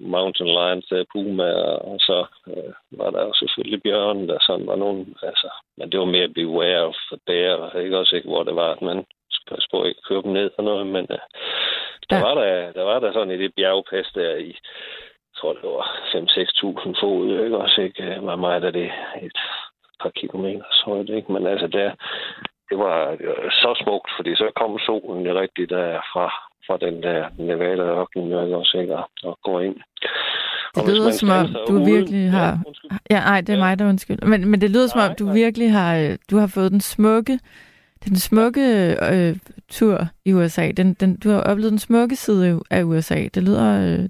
[0.00, 1.50] mountain lions, der puma,
[1.90, 6.00] og så øh, var der jo selvfølgelig bjørn, der sådan var nogen, altså, men det
[6.00, 8.82] var mere beware of the bear, ikke også ikke, hvor det var, at
[9.50, 11.18] man at ikke køre dem ned og noget, men øh,
[12.10, 12.22] der, ja.
[12.22, 14.50] var der, der var der sådan i det bjergpas der i,
[15.30, 18.18] jeg tror det var 5-6.000 fod, ikke også, ikke?
[18.22, 18.90] Var meget af det
[19.22, 19.38] et
[20.02, 21.90] par kilometer, så det ikke, men altså der,
[22.68, 26.26] det var, det var så smukt, fordi så kom solen jo rigtig der fra,
[26.66, 29.76] fra den der Nevada ørken, også, ikke, og går ind.
[30.74, 32.58] Det lyder som om, du ude, virkelig har...
[33.10, 33.64] Ja, ja nej, det er ja.
[33.64, 34.18] mig, der undskyld.
[34.22, 35.34] Men, men det lyder som om, du nej.
[35.34, 37.38] virkelig har, øh, du har fået den smukke
[38.04, 38.66] den smukke
[39.12, 39.36] øh,
[39.68, 40.70] tur i USA.
[40.76, 43.28] Den, den, du har oplevet den smukke side af USA.
[43.34, 44.08] Det lyder, øh,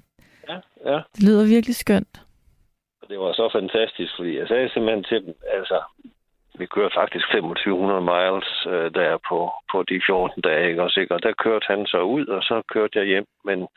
[0.49, 0.57] ja,
[0.91, 0.99] ja.
[1.15, 2.21] Det lyder virkelig skønt.
[3.09, 5.81] Det var så fantastisk, fordi jeg sagde simpelthen til dem, altså,
[6.59, 9.39] vi kørte faktisk 2500 miles øh, der på,
[9.71, 10.83] på de 14 dage, ikke?
[10.83, 13.25] Og, sikkert, der kørte han så ud, og så kørte jeg hjem.
[13.45, 13.67] Men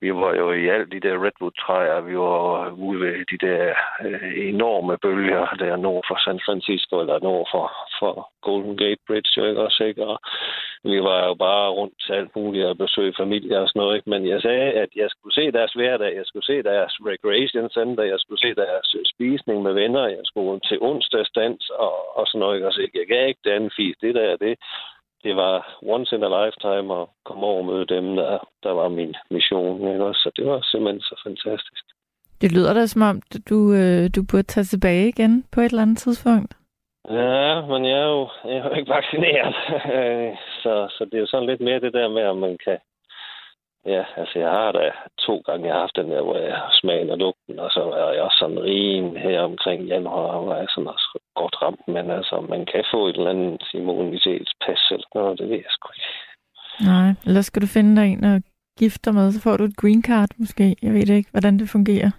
[0.00, 3.74] vi var jo i alt de der redwood-træer, vi var ude ved de der
[4.06, 7.66] øh, enorme bølger der nord for San Francisco, eller nord for,
[7.98, 10.06] for Golden Gate Bridge, jo ikke også, ikke?
[10.06, 10.18] Og
[10.84, 14.10] vi var jo bare rundt til alt muligt og besøge familie og sådan noget, ikke?
[14.10, 18.04] Men jeg sagde, at jeg skulle se deres hverdag, jeg skulle se deres recreation center,
[18.12, 22.40] jeg skulle se deres øh, spisning med venner, jeg skulle til onsdagsdans og, og sådan
[22.40, 22.66] noget, ikke?
[22.66, 24.54] Altså, jeg gav ikke den andet fis, det der, det,
[25.24, 28.88] det var once in a lifetime at komme over og møde dem, der, der var
[28.88, 29.88] min mission.
[29.92, 30.14] Ikke?
[30.14, 31.84] Så det var simpelthen så fantastisk.
[32.40, 35.82] Det lyder da som om, du, øh, du burde tage tilbage igen på et eller
[35.82, 36.52] andet tidspunkt.
[37.10, 39.54] Ja, men jeg er jo, jeg er jo ikke vaccineret.
[40.62, 42.78] så, så det er jo sådan lidt mere det der med, om man kan
[43.86, 47.10] Ja, altså jeg har da to gange, jeg har haft den der, hvor jeg smagen
[47.10, 50.88] og lugten, og så er jeg også sådan rim her omkring januar, hvor jeg sådan
[50.88, 55.48] også godt ramt, men altså man kan få et eller andet immunitetspas eller noget, det
[55.48, 56.10] ved jeg sgu ikke.
[56.90, 58.42] Nej, eller skal du finde dig en og
[58.78, 60.76] gifte dig med, så får du et green card måske.
[60.82, 62.10] Jeg ved ikke, hvordan det fungerer.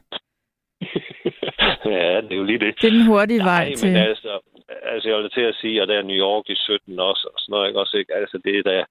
[1.95, 2.75] ja, det er jo lige det.
[2.81, 3.93] Det er den hurtige Nej, vej til...
[3.93, 4.39] Men altså,
[4.83, 7.39] altså, jeg vil til at sige, at der er New York i 17 også, og
[7.39, 7.79] sådan noget, ikke?
[7.79, 8.15] Også, ikke?
[8.15, 8.83] Altså, det er der,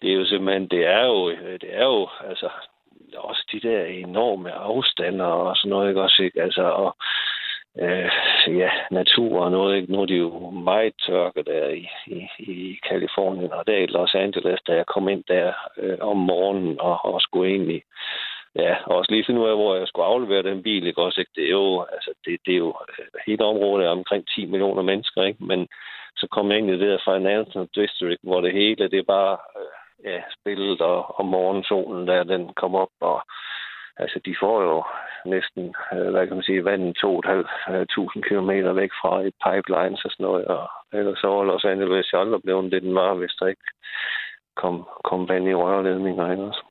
[0.00, 1.30] det er jo simpelthen, det er jo,
[1.62, 2.48] det er jo, altså,
[3.16, 6.42] også de der enorme afstander og sådan noget, ikke også, ikke?
[6.42, 6.96] Altså, og,
[7.82, 9.92] øh, Altså, ja, natur og noget, ikke?
[9.92, 14.14] Nu er de jo meget tørke der i, i, i Kalifornien, og der i Los
[14.14, 17.82] Angeles, da jeg kom ind der øh, om morgenen og, og skulle egentlig
[18.54, 21.20] Ja, og også lige finde ud af, hvor jeg skulle aflevere den bil, ikke også,
[21.20, 21.32] ikke?
[21.36, 24.82] Det er jo, altså, det, det er jo, øh, hele området er omkring 10 millioner
[24.82, 25.44] mennesker, ikke?
[25.44, 25.68] Men
[26.16, 29.36] så kom jeg ind i det der Financial District, hvor det hele, det er bare,
[29.58, 33.22] øh, ja, spillet og, og morgensolen, der den kom op, og
[34.02, 34.76] altså, de får jo
[35.34, 40.24] næsten, øh, hvad kan man sige, vandet 2.500 km væk fra et pipeline og sådan
[40.26, 40.44] noget.
[40.44, 43.66] Og ellers så var Los Angeles jo aldrig blevet det, den var, hvis der ikke
[44.56, 46.46] kom, kom vand i rørledninger.
[46.48, 46.62] Også?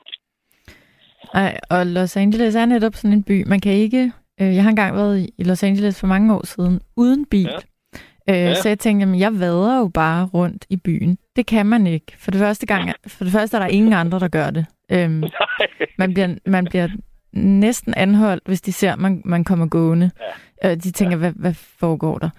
[1.34, 3.48] Ej, og Los Angeles er netop sådan en by.
[3.48, 4.12] Man kan ikke...
[4.42, 7.50] Øh, jeg har engang været i Los Angeles for mange år siden uden bil.
[8.28, 8.34] Ja.
[8.34, 8.54] Øh, ja.
[8.54, 11.18] Så jeg tænkte, jamen, jeg vader jo bare rundt i byen.
[11.36, 12.14] Det kan man ikke.
[12.18, 14.66] For det første, gang, for det første er der ingen andre, der gør det.
[14.92, 15.24] Øhm,
[16.02, 16.88] man, bliver, man bliver
[17.34, 20.12] næsten anholdt, hvis de ser, at man, man kommer gående.
[20.64, 20.72] Ja.
[20.72, 21.20] Øh, de tænker, ja.
[21.20, 22.30] hvad, hvad foregår der?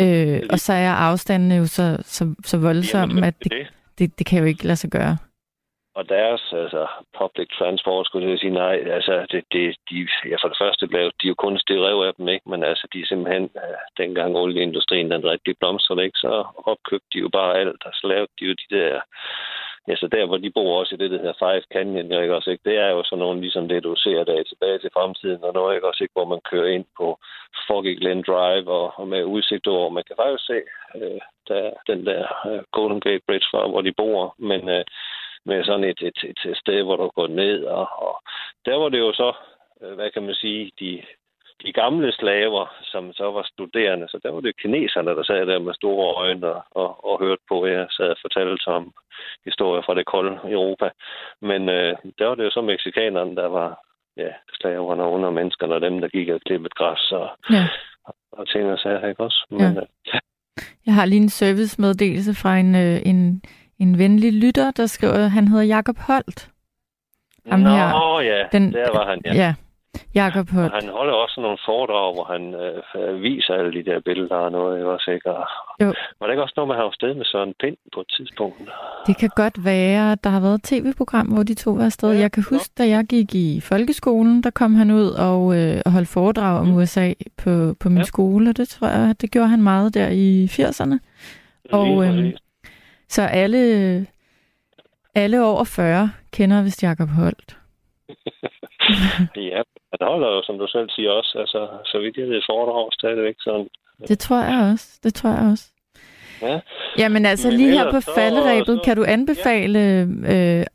[0.00, 4.38] Øh, og så er afstanden jo så, så, så voldsom, at det, det, det kan
[4.38, 5.16] jo ikke lade sig gøre
[5.94, 6.86] og deres altså,
[7.20, 9.96] public transport, skulle jeg sige, nej, altså, det, det, de,
[10.30, 12.50] ja, for det første blev de jo kun stereo af dem, ikke?
[12.50, 13.50] men altså, de er simpelthen,
[13.96, 16.18] dengang olieindustrien den rigtig blomstrede, ikke?
[16.18, 16.32] så
[16.70, 19.00] opkøbte de jo bare alt, og så lavede de jo de der,
[19.88, 22.36] ja, så der, hvor de bor også i det, der hedder Five Canyon, ikke?
[22.36, 22.70] Også, ikke?
[22.70, 25.74] det er jo sådan nogle, ligesom det, du ser der tilbage til fremtiden, og noget,
[25.74, 25.88] ikke?
[25.88, 26.12] Også, ikke?
[26.12, 27.18] hvor man kører ind på
[27.66, 30.58] Foggy Glen Drive, og, og med udsigt over, man kan faktisk se
[30.96, 34.84] øh, der, den der øh, Golden Gate Bridge, fra, hvor de bor, men øh,
[35.44, 37.64] med sådan et, et, et, et sted, hvor du går ned.
[37.64, 38.22] Og, og
[38.66, 39.32] der var det jo så,
[39.82, 41.02] øh, hvad kan man sige, de,
[41.64, 45.58] de gamle slaver, som så var studerende, så der var det kineserne, der sad der
[45.58, 48.92] med store øjne og, og, og hørte på, at jeg sad og fortalte om
[49.44, 50.90] historier fra det kolde Europa.
[51.40, 53.68] Men øh, der var det jo så mexikanerne, der var
[54.16, 57.64] ja, slaverne under menneskerne, og dem, der gik og klippet græs og, ja.
[58.04, 59.46] og, og ting og sager, ikke også?
[59.50, 59.80] Men, ja.
[59.80, 59.86] Øh,
[60.86, 63.42] Jeg har lige en servicemeddelelse fra en, øh, en
[63.80, 66.50] en venlig lytter, der skriver, han hedder Jakob Holt.
[67.50, 69.34] Ham Nå her, ja, den, der var han, ja.
[69.34, 69.54] ja.
[70.14, 70.72] Jakob Holt.
[70.72, 74.78] Han holder også nogle foredrag, hvor han øh, viser alle de der billeder og noget,
[74.78, 75.30] ikke også, ikke?
[75.30, 75.46] Og,
[75.82, 75.94] jo.
[76.18, 78.06] Var det ikke også noget med, at han var sted med Søren Pind på et
[78.16, 78.56] tidspunkt?
[79.06, 80.16] Det kan godt være.
[80.24, 82.12] Der har været et tv-program, hvor de to var afsted.
[82.12, 85.76] Ja, jeg kan huske, da jeg gik i folkeskolen, der kom han ud og, øh,
[85.86, 86.74] holdt foredrag om mm.
[86.74, 88.04] USA på, på min ja.
[88.04, 90.96] skole, det tror jeg, det gjorde han meget der i 80'erne.
[91.72, 92.32] Og, øh,
[93.08, 94.06] så alle,
[95.14, 97.56] alle over 40 kender vist Jacob Holt.
[99.50, 102.88] ja, han holder jo, som du selv siger også, altså, så vidt jeg ved, foredrag
[102.92, 103.68] stadigvæk sådan.
[104.08, 105.66] Det tror jeg også, det tror jeg også.
[106.42, 106.60] Ja.
[106.98, 110.60] Jamen altså, Men lige her på falderæbet, så, kan du anbefale ja.
[110.60, 110.66] øh,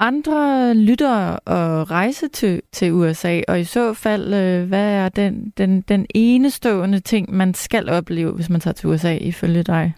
[0.00, 5.52] andre lyttere at rejse til, til USA, og i så fald, øh, hvad er den,
[5.58, 9.94] den, den enestående ting, man skal opleve, hvis man tager til USA, ifølge dig?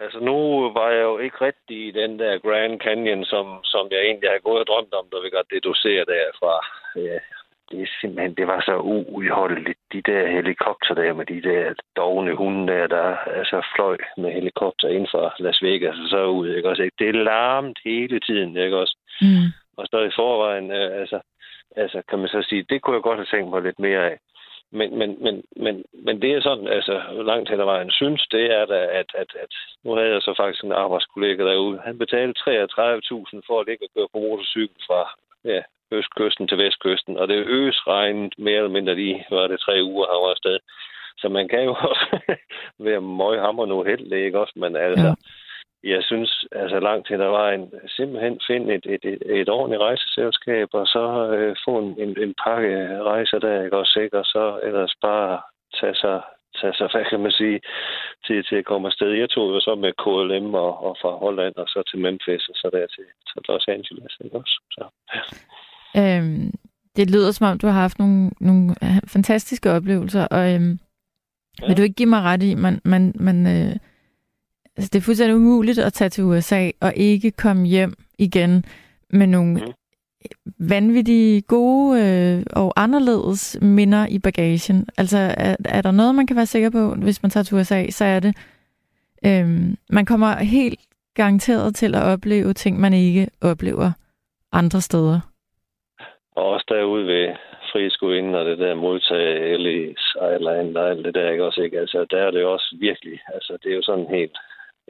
[0.00, 0.36] Altså nu
[0.78, 4.38] var jeg jo ikke rigtig i den der Grand Canyon, som, som jeg egentlig har
[4.48, 6.54] gået og drømt om, da vi godt deducerer derfra.
[6.96, 7.18] Ja,
[7.70, 9.78] det er simpelthen, det var så uudholdeligt.
[9.92, 14.88] De der helikopter der med de der dogne hunde der, der altså fløj med helikopter
[14.88, 16.90] ind fra Las Vegas og så ud, ikke også?
[16.98, 18.96] Det er larmt hele tiden, ikke også?
[19.20, 19.48] Mm.
[19.76, 21.20] Og så i forvejen, øh, altså,
[21.76, 24.18] altså, kan man så sige, det kunne jeg godt have tænkt mig lidt mere af.
[24.72, 28.44] Men, men, men, men, men det er sådan, altså langt hen ad vejen synes, det
[28.58, 29.52] er da, at, at, at
[29.84, 31.80] nu havde jeg så faktisk en arbejdskollega derude.
[31.84, 35.00] Han betalte 33.000 for at ligge og køre på motorcykel fra
[35.44, 39.80] ja, østkysten til vestkysten, og det øges regnet mere eller mindre lige, var det tre
[39.84, 40.58] uger, han var afsted.
[41.18, 42.06] Så man kan jo også
[42.78, 44.52] være møghammer nu heldig, ikke også?
[44.56, 45.14] Men altså, ja
[45.84, 50.68] jeg synes, altså langt hen ad vejen, simpelthen finde et, et, et, et ordentligt rejseselskab,
[50.72, 51.04] og så
[51.36, 55.40] øh, få en, en, en pakke rejser der, ikke også sikkert, så ellers bare
[55.80, 56.20] tage sig,
[56.60, 57.60] tage sig, hvad kan man sige,
[58.26, 59.10] til, til at komme afsted.
[59.10, 62.54] Jeg tog jo så med KLM og, og fra Holland, og så til Memphis, og
[62.54, 64.60] så der til, til Los Angeles, ikke også?
[64.70, 65.22] Så, ja.
[65.96, 66.54] Øhm,
[66.96, 68.74] det lyder som om, du har haft nogle, nogle
[69.06, 70.78] fantastiske oplevelser, og øhm,
[71.62, 71.66] ja.
[71.66, 73.76] vil du ikke give mig ret i, man, man, man øh,
[74.78, 78.64] Altså, det er fuldstændig umuligt at tage til USA og ikke komme hjem igen
[79.10, 79.72] med nogle mm.
[80.58, 84.86] vanvittige, gode øh, og anderledes minder i bagagen.
[84.96, 87.90] Altså, er, er der noget, man kan være sikker på, hvis man tager til USA,
[87.90, 88.36] så er det,
[89.26, 90.80] øh, man kommer helt
[91.14, 93.92] garanteret til at opleve ting, man ikke oplever
[94.52, 95.20] andre steder.
[96.38, 97.26] Og også derude ved
[97.72, 101.78] friskolen og det der modtage Ellis Island og alt det der, ikke også, ikke?
[101.80, 104.36] Altså, der er det jo også virkelig, altså, det er jo sådan helt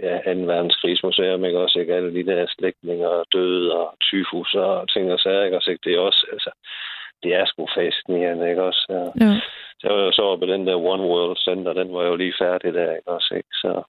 [0.03, 0.41] ja, 2.
[0.53, 1.95] verdenskrigsmuseum, ikke også, ikke?
[1.95, 5.85] Alle de der slægtninger og døde og tyfus og ting og sager, ikke også, ikke?
[5.85, 6.51] Det er også, altså,
[7.23, 8.83] det er sgu fascinerende, ikke også?
[8.89, 9.27] Ja.
[9.27, 9.41] ja.
[9.81, 12.75] Så var jo så på den der One World Center, den var jo lige færdig
[12.75, 13.53] der, ikke også, ikke?
[13.53, 13.83] Så...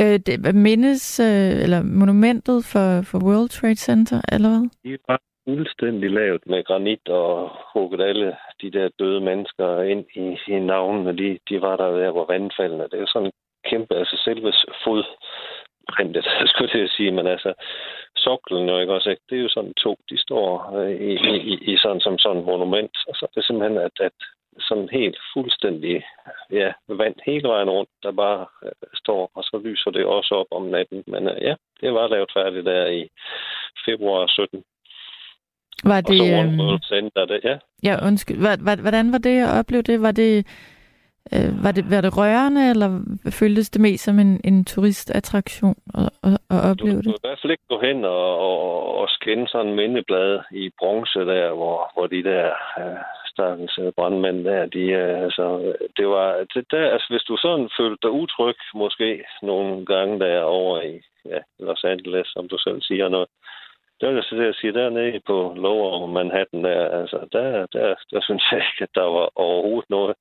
[0.00, 5.18] Øh, det, mindes, øh, eller monumentet for, for World Trade Center, eller hvad?
[5.48, 11.16] Fuldstændig lavet med granit og hugget alle de der døde mennesker ind i, i navnene.
[11.16, 12.88] De, de var der der, hvor vandfaldene.
[12.92, 13.32] Det er sådan
[13.64, 14.52] kæmpe, altså selve
[14.84, 17.54] fodprintet, skulle jeg sige, men altså
[18.16, 19.22] soklen, jo ikke også, ikke?
[19.30, 21.12] det er jo sådan to, de står øh, i,
[21.50, 24.18] i, i sådan som sådan monument, og så er det simpelthen, at, at
[24.60, 26.04] sådan helt fuldstændig
[26.52, 30.50] ja, vand hele vejen rundt, der bare øh, står, og så lyser det også op
[30.50, 31.04] om natten.
[31.06, 33.08] Men øh, ja, det var lavet færdigt der i
[33.86, 34.64] februar 17.
[35.84, 36.20] Var det...
[36.20, 37.56] Og så øhm, One Center, det, ja.
[37.82, 38.38] Ja, undskyld.
[38.80, 40.02] Hvordan var det at opleve det?
[40.02, 40.46] Var det,
[41.34, 46.10] øh, var det, var det rørende, eller føltes det mest som en, en turistattraktion at,
[46.22, 47.04] at, at opleve Du det?
[47.04, 50.70] kan i hvert fald ikke gå hen og, og, og skænde sådan en mindeblad i
[50.78, 52.46] bronze der, hvor, hvor de der
[52.78, 53.00] øh,
[53.32, 57.68] stakkels øh, brandmænd der, de, øh, altså, det var, det der, altså, hvis du sådan
[57.78, 60.94] følte dig utryg, måske nogle gange der over i
[61.32, 63.28] ja, Los Angeles, som du selv siger noget,
[64.00, 68.20] det jeg så det at sige, dernede på Lower Manhattan der, altså, der, der, der
[68.22, 70.14] synes jeg ikke, at der var overhovedet noget.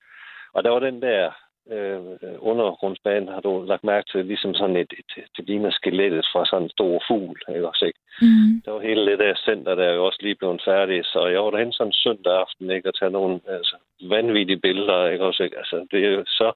[0.54, 1.32] Og der var den der
[1.72, 2.00] øh,
[2.40, 6.64] undergrundsbane, har du lagt mærke til, ligesom sådan et, et det ligner skelettet fra sådan
[6.64, 8.00] en stor fugl, ikke også, ikke?
[8.22, 8.62] Mm.
[8.66, 11.44] Der var hele det der center, der er jo også lige blevet færdigt, så jeg
[11.44, 15.44] var derhen sådan en søndag aften, ikke, at tage nogle altså, vanvittige billeder, ikke også,
[15.44, 15.58] ikke?
[15.58, 16.52] Altså, det er jo så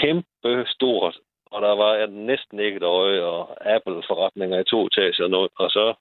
[0.00, 1.16] kæmpe stort,
[1.50, 3.42] og der var næsten ikke et øje, og
[3.74, 5.94] Apple-forretninger i to etager, og, noget, og så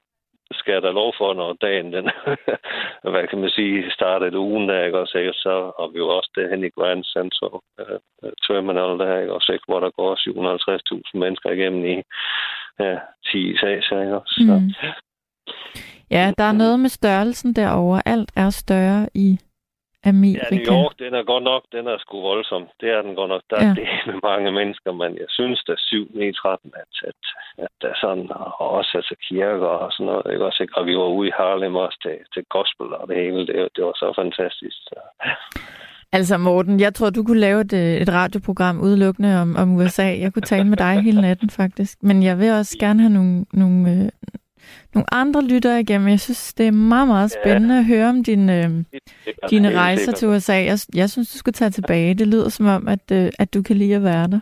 [0.51, 2.05] skal jeg da lov for, når dagen den,
[3.11, 5.33] hvad kan man sige, startede ugen der, ikke også, ikke?
[5.33, 9.65] så har vi jo også derhen i Grand Central uh, Terminal der, ikke også, ikke?
[9.67, 10.11] hvor der går
[11.15, 11.95] 750.000 mennesker igennem i
[12.79, 12.95] ja,
[13.31, 14.35] 10 etager, ikke også?
[14.47, 14.71] Så, Mm.
[16.11, 18.01] Ja, der er noget med størrelsen derovre.
[18.05, 19.39] Alt er større i
[20.05, 20.55] Ja, Amerika.
[20.55, 22.63] New York, den er godt nok, den er sgu voldsom.
[22.81, 23.43] Det er den godt nok.
[23.49, 23.69] Der Ja.
[23.69, 27.21] er det med mange mennesker, men jeg synes, der er 7 9 13, at, at,
[27.65, 28.27] at der er sådan,
[28.59, 30.77] og også altså kirker og sådan noget, ikke også, ikke?
[30.79, 33.81] Og vi var ude i Harlem også til, til gospel og det hele, det, det
[33.87, 34.77] var så fantastisk.
[34.89, 34.97] Så.
[36.17, 40.07] Altså Morten, jeg tror, du kunne lave et, øh, et radioprogram udelukkende om, om USA.
[40.23, 42.03] Jeg kunne tale med dig hele natten, faktisk.
[42.03, 44.09] Men jeg vil også gerne have nogle, nogle, øh,
[44.93, 46.07] nogle andre lyttere igennem.
[46.07, 47.41] Jeg synes, det er meget, meget Ja.
[47.41, 48.69] spændende at høre om din, øh,
[49.49, 50.53] dine rejser til USA.
[50.53, 52.13] Jeg, jeg synes, du skal tage tilbage.
[52.13, 54.39] Det lyder som om, at, øh, at du kan lide at være der.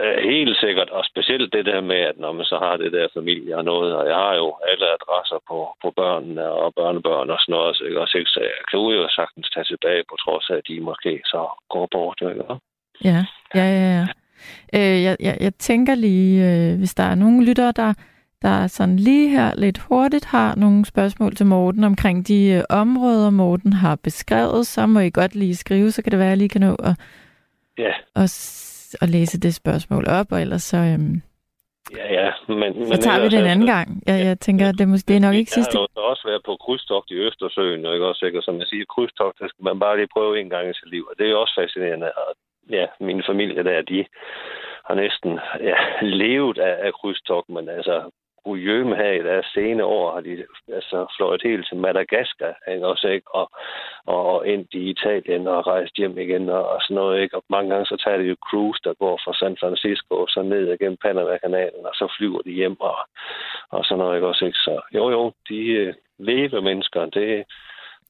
[0.00, 3.08] Øh, Helt sikkert, og specielt det der med, at når man så har det der
[3.14, 7.38] familie og noget, og jeg har jo alle adresser på, på børnene og børnebørn og
[7.40, 8.00] sådan noget, så, ikke?
[8.00, 8.30] Også, ikke?
[8.30, 11.88] så jeg kan jo sagtens tage tilbage, på trods af, at de måske så går
[11.94, 12.18] bort.
[12.22, 12.44] Ikke?
[13.04, 13.20] Ja,
[13.54, 13.90] ja, ja.
[13.98, 14.06] ja.
[14.78, 17.94] Øh, jeg, jeg, jeg tænker lige, øh, hvis der er nogle lyttere, der,
[18.44, 23.30] der sådan lige her lidt hurtigt har nogle spørgsmål til Morten omkring de øh, områder,
[23.30, 26.38] Morten har beskrevet, så må I godt lige skrive, så kan det være, at jeg
[26.38, 26.94] lige kan nå at,
[27.78, 28.32] Ja, at,
[29.02, 31.16] at læse det spørgsmål op, og ellers så, øhm,
[31.98, 32.28] ja, ja.
[32.48, 33.88] Men, men så tager vi det en altså, anden gang.
[34.06, 35.78] Jeg, jeg tænker, at det, måske, det er nok ikke sidste.
[35.78, 38.38] Jeg har også været på krydstogt i Østersøen, og ikke også, ikke?
[38.38, 40.90] Og som jeg siger, krydstogt, det skal man bare lige prøve en gang i sit
[40.90, 42.12] liv, og det er jo også fascinerende.
[42.22, 42.28] Og
[42.70, 44.04] ja, min familie der, de
[44.88, 45.32] har næsten
[45.70, 45.76] ja,
[46.22, 47.96] levet af, af krydstogt, men altså,
[48.44, 53.08] Gujøme her i deres senere år har de altså fløjet helt til Madagaskar, ikke også,
[53.08, 53.34] ikke?
[53.34, 53.50] Og,
[54.06, 57.36] og ind i Italien og rejst hjem igen og, og sådan noget, ikke?
[57.36, 60.42] Og mange gange så tager de jo cruise, der går fra San Francisco og så
[60.42, 62.96] ned igennem Panama-kanalen, og så flyver de hjem og,
[63.70, 64.58] og sådan noget, ikke også, ikke?
[64.58, 67.44] Så jo, jo, de øh, leve mennesker, det,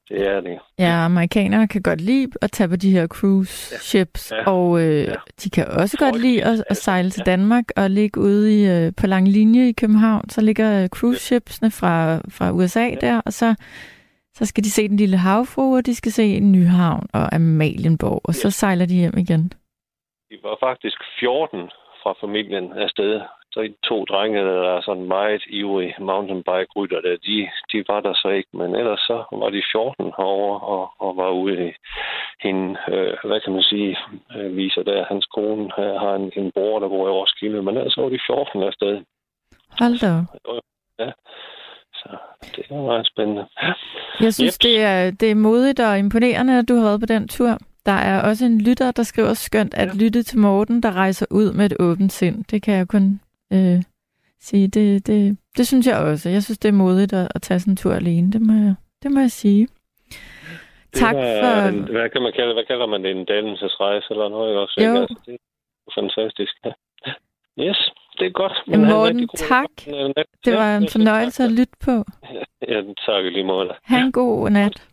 [0.09, 0.59] det er det.
[0.79, 4.51] Ja, amerikanere kan godt lide at tage på de her cruise ships, Ja.
[4.51, 5.13] og øh, Ja.
[5.43, 8.91] de kan også godt lide at, at sejle til Danmark og ligge ude i, øh,
[8.97, 10.29] på lang linje i København.
[10.29, 13.55] Så ligger øh, cruise shipsene fra, fra USA der, og så,
[14.33, 18.33] så skal de se den lille havfru, og de skal se Nyhavn og Amalienborg, og
[18.35, 18.49] så Ja.
[18.49, 19.43] sejler de hjem igen.
[20.29, 21.59] De var faktisk 14
[22.03, 23.21] fra familien afsted.
[23.55, 27.37] Så de to drenge, der er sådan meget ivrige mountainbike-rytter, der, de,
[27.71, 28.49] de var der så ikke.
[28.53, 31.71] Men ellers så var de 14 herovre og, og var ude i
[32.45, 33.97] hende, øh, hvad kan man sige,
[34.35, 35.05] øh, viser der.
[35.11, 38.09] Hans kone øh, har en, en bror, der bor i Roskilde, men ellers så var
[38.09, 38.93] de 14 afsted.
[39.79, 40.13] Hold da.
[41.03, 41.11] Ja.
[41.93, 42.09] Så
[42.55, 43.45] det var meget spændende.
[44.19, 44.57] Jeg synes, Jeps.
[44.57, 47.57] det er, det er modigt og imponerende, at du har været på den tur.
[47.85, 50.03] Der er også en lytter, der skriver skønt at Ja.
[50.03, 52.43] lytte til Morten, der rejser ud med et åbent sind.
[52.51, 53.19] Det kan jeg kun
[53.53, 53.83] øh,
[54.39, 54.67] sige.
[54.67, 56.29] Det, det, det synes jeg også.
[56.29, 58.31] Jeg synes, det er modigt at, at tage sådan en tur alene.
[58.31, 59.67] Det må jeg, det må jeg sige.
[60.93, 61.67] Det Tak var for...
[61.69, 63.11] En, hvad, kan man kalde, hvad kalder man det?
[63.11, 64.49] En dannelsesrejse eller noget?
[64.49, 64.91] ikke Også, Jo.
[64.91, 64.99] ikke?
[65.01, 65.33] Altså, det
[65.87, 66.53] er fantastisk.
[66.65, 66.71] Ja.
[67.59, 68.53] Yes, det er godt.
[68.67, 69.69] Jamen, have en Morten, tak.
[70.17, 70.25] nat.
[70.45, 71.95] Det var en fornøjelse at lytte på.
[72.71, 73.69] Ja, tak lige måde.
[73.83, 74.87] Ha' en god nat.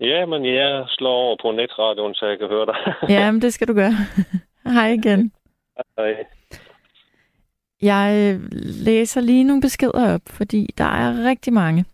[0.00, 2.76] Ja, men jeg slår over på netradioen, så jeg kan høre dig.
[3.08, 3.92] Ja, men det skal du gøre.
[4.76, 5.32] Hej igen.
[5.98, 6.24] Hej.
[7.82, 11.84] Jeg læser lige nogle beskeder op, fordi der er rigtig mange.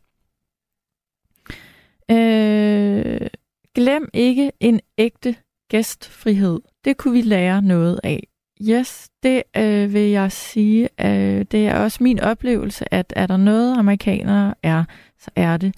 [2.11, 3.27] Øh,
[3.75, 5.37] glem ikke en ægte
[5.69, 6.61] gæstfrihed.
[6.85, 8.29] Det kunne vi lære noget af.
[8.63, 10.89] yes, det øh, vil jeg sige.
[11.01, 14.85] Øh, det er også min oplevelse, at er der noget, amerikanere er,
[15.19, 15.75] så er det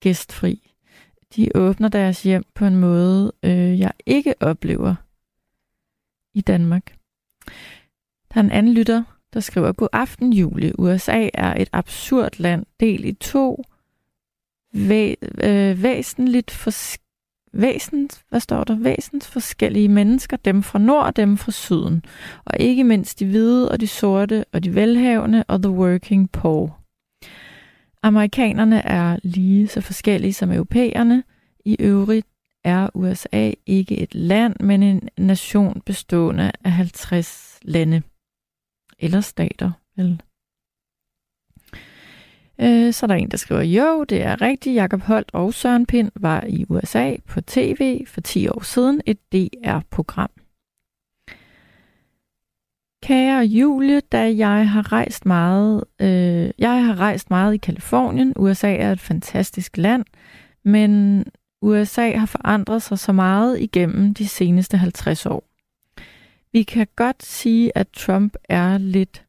[0.00, 0.74] gæstfri.
[1.36, 4.94] De åbner deres hjem på en måde, øh, jeg ikke oplever
[6.34, 6.96] i Danmark.
[8.34, 9.02] Der er en anden lytter,
[9.38, 10.78] der skriver, God aften, Julie.
[10.80, 13.64] USA er et absurd land, del i to,
[14.74, 16.96] væ- øh, væsentligt fors-
[17.52, 18.76] væsent, hvad står der?
[18.76, 22.04] Væsent forskellige mennesker, dem fra nord og dem fra syden.
[22.44, 26.80] Og ikke mindst de hvide og de sorte og de velhavende og the working poor.
[28.02, 31.22] Amerikanerne er lige så forskellige som europæerne.
[31.64, 32.26] I øvrigt
[32.64, 38.02] er USA ikke et land, men en nation bestående af 50 lande.
[38.98, 40.22] Eller stater, vel?
[42.60, 44.74] Øh, så er der en, der skriver, jo, det er rigtigt.
[44.74, 49.18] Jakob Holt og Søren Pind var i USA på tv for 10 år siden, et
[49.32, 50.30] DR-program.
[53.02, 58.32] Kære Julie, da jeg har rejst meget, øh, jeg har rejst meget i Kalifornien.
[58.36, 60.04] USA er et fantastisk land,
[60.64, 61.24] men
[61.62, 65.47] USA har forandret sig så meget igennem de seneste 50 år.
[66.52, 69.26] Vi kan godt sige, at Trump er lidt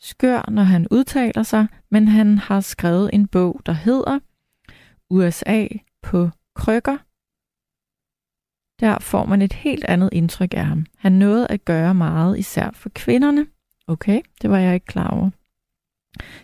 [0.00, 4.18] skør, når han udtaler sig, men han har skrevet en bog, der hedder
[5.10, 5.66] USA
[6.02, 6.98] på krykker.
[8.80, 10.86] Der får man et helt andet indtryk af ham.
[10.96, 13.46] Han nåede at gøre meget, især for kvinderne.
[13.86, 15.30] Okay, det var jeg ikke klar over.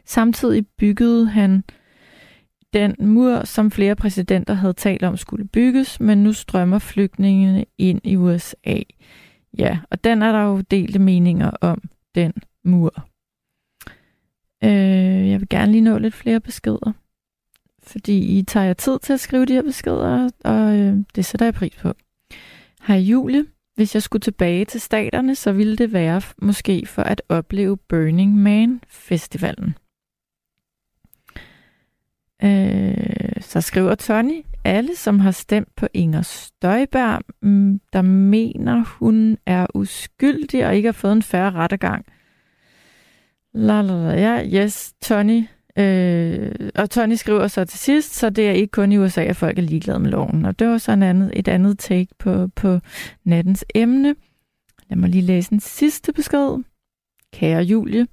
[0.04, 1.64] Samtidig byggede han
[2.72, 8.00] den mur, som flere præsidenter havde talt om skulle bygges, men nu strømmer flygtningene ind
[8.04, 8.82] i USA.
[9.58, 11.82] Ja, og den er der jo delte meninger om,
[12.14, 12.32] den
[12.64, 13.08] mur.
[14.64, 16.92] Øh, jeg vil gerne lige nå lidt flere beskeder,
[17.82, 21.46] fordi I tager jer tid til at skrive de her beskeder, og øh, det sætter
[21.46, 21.92] jeg pris på.
[22.82, 27.22] Hej Julie, hvis jeg skulle tilbage til staterne, så ville det være måske for at
[27.28, 29.74] opleve Burning Man Festivalen.
[32.44, 39.38] Øh, så skriver Tony, alle som har stemt på Inger Støjberg, mm, der mener hun
[39.46, 42.06] er uskyldig og ikke har fået en færre rettergang.
[43.54, 45.44] La, la, la, ja, yes, Tony.
[45.78, 49.36] Øh, og Tony skriver så til sidst, så det er ikke kun i USA, at
[49.36, 50.44] folk er ligeglade med loven.
[50.44, 52.78] Og det var så en andet, et andet take på, på
[53.24, 54.14] nattens emne.
[54.88, 56.64] Lad mig lige læse en sidste besked.
[57.32, 58.06] Kære Julie,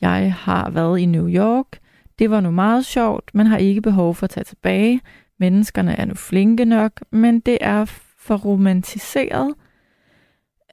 [0.00, 1.78] jeg har været i New York.
[2.18, 5.00] Det var nu meget sjovt, men har ikke behov for at tage tilbage.
[5.40, 7.84] Menneskerne er nu flinke nok, men det er
[8.18, 9.54] for romantiseret–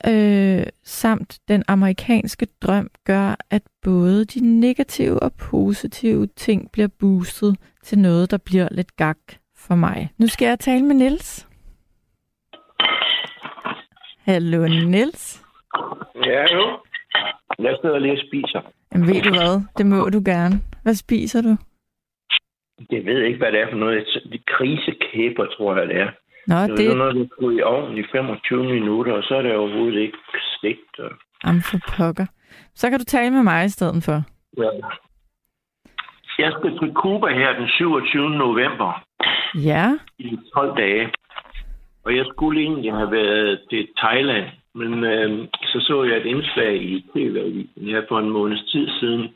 [0.05, 7.57] øh, samt den amerikanske drøm gør, at både de negative og positive ting bliver boostet
[7.83, 9.17] til noget, der bliver lidt gak
[9.55, 10.09] for mig.
[10.17, 11.47] Nu skal jeg tale med Nils.
[14.19, 15.43] Hallo, Nils.
[16.25, 16.79] Ja, jo.
[17.59, 18.61] Jeg sidder lige og spiser.
[18.93, 19.61] Jamen, ved du hvad?
[19.77, 20.61] Det må du gerne.
[20.83, 21.57] Hvad spiser du?
[22.91, 24.05] Jeg ved ikke, hvad det er for noget.
[24.31, 26.09] Det er krisekæber, tror jeg, det er.
[26.47, 26.77] Nå, det...
[26.77, 29.99] Det er noget, der går i ovnen i 25 minutter, og så er det overhovedet
[29.99, 30.17] ikke
[30.57, 30.99] stegt.
[30.99, 31.11] Og...
[31.45, 32.25] Jamen for pokker.
[32.75, 34.23] Så kan du tale med mig i stedet for.
[34.57, 34.69] Ja.
[36.39, 38.29] Jeg skal til Cuba her den 27.
[38.29, 39.03] november.
[39.55, 39.97] Ja.
[40.19, 41.11] I 12 dage.
[42.05, 46.75] Og jeg skulle egentlig have været til Thailand, men øh, så så jeg et indslag
[46.75, 49.27] i TV-avisen her for en måneds tid siden,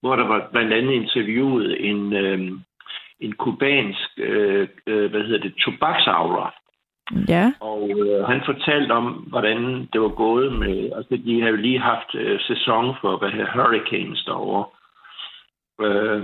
[0.00, 2.52] hvor der var blandt andet interviewet en, øh,
[3.20, 6.54] en kubansk, øh, øh, hvad hedder det, tobaksavler.
[7.28, 7.52] Ja.
[7.60, 11.78] Og øh, han fortalte om, hvordan det var gået med, altså de har jo lige
[11.78, 14.64] haft øh, sæson for, hvad hedder hurricanes derovre.
[15.80, 16.22] Øh,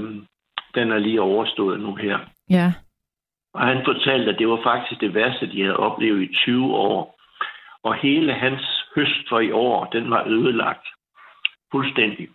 [0.74, 2.18] den er lige overstået nu her.
[2.50, 2.72] Ja.
[3.54, 7.20] Og han fortalte, at det var faktisk det værste, de havde oplevet i 20 år.
[7.82, 8.62] Og hele hans
[8.96, 10.86] høst for i år, den var ødelagt.
[11.72, 12.28] Fuldstændig.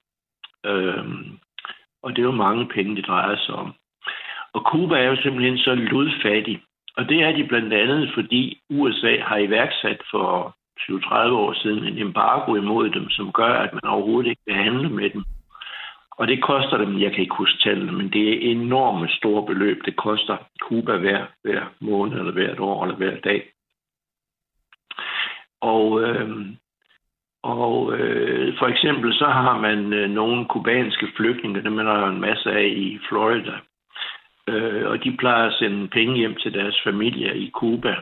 [0.65, 1.05] Øh,
[2.03, 3.73] og det var mange penge, det drejer sig om.
[4.53, 6.63] Og Cuba er jo simpelthen så ludfattig.
[6.97, 11.97] Og det er de blandt andet, fordi USA har iværksat for 20-30 år siden en
[11.97, 15.23] embargo imod dem, som gør, at man overhovedet ikke vil handle med dem.
[16.11, 19.85] Og det koster dem, jeg kan ikke huske tallene, men det er enorme store beløb,
[19.85, 23.51] det koster Cuba hver, hver måned, eller hvert år, eller hver dag.
[25.61, 26.29] Og, øh,
[27.43, 32.21] og øh, for eksempel så har man øh, nogle kubanske flygtninge, dem er der en
[32.21, 33.53] masse af i Florida,
[34.47, 37.95] øh, og de plejer at sende penge hjem til deres familier i Cuba.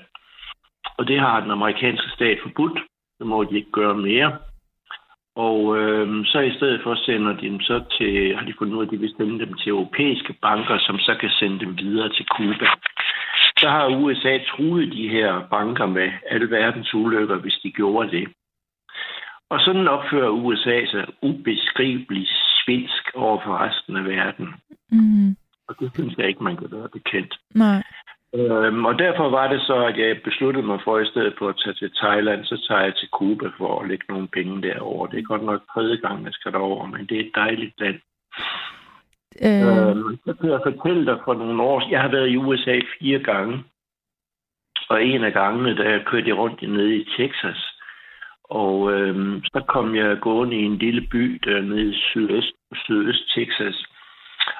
[0.97, 2.79] Og det har den amerikanske stat forbudt.
[3.19, 4.37] Det må de ikke gøre mere.
[5.35, 8.81] Og øh, så i stedet for sender de dem så til, har de fundet ud
[8.81, 12.09] af, at de vil sende dem til europæiske banker, som så kan sende dem videre
[12.09, 12.67] til Cuba.
[13.57, 18.27] Så har USA truet de her banker med alle verdens ulykker, hvis de gjorde det.
[19.49, 24.47] Og sådan opfører USA sig ubeskriveligt svensk over for resten af verden.
[24.91, 25.35] Mm.
[25.67, 27.39] Og det synes jeg ikke, man kan være bekendt.
[27.55, 27.83] Nej.
[28.35, 31.59] Øhm, og derfor var det så, at jeg besluttede mig for, i stedet for at
[31.63, 35.07] tage til Thailand, så tager jeg til Cuba for at lægge nogle penge derover.
[35.07, 37.99] Det er godt nok tredje gang, jeg skal derover, men det er et dejligt land.
[39.45, 42.79] Øh, Øhm, så kan jeg fortælle dig for nogle år Jeg har været i USA
[42.99, 43.63] fire gange.
[44.89, 47.76] Og en af gangene, der kørte jeg rundt nede i Texas.
[48.49, 53.85] Og øhm, så kom jeg gående i en lille by dernede i sydøst, sydøst Texas.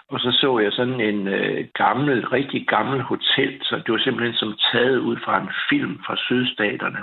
[0.10, 4.34] Og så så jeg sådan en øh, gammel, rigtig gammel hotel, så det var simpelthen
[4.34, 7.00] som taget ud fra en film fra sydstaterne.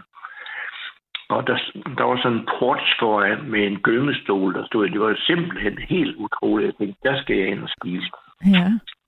[1.29, 1.57] Og der,
[1.99, 4.89] der var sådan en porch foran med en gyngestol, der stod.
[4.89, 6.67] Det var simpelthen helt utroligt.
[6.67, 8.09] Jeg tænkte, der skal jeg ind og spise.
[8.57, 8.67] ja.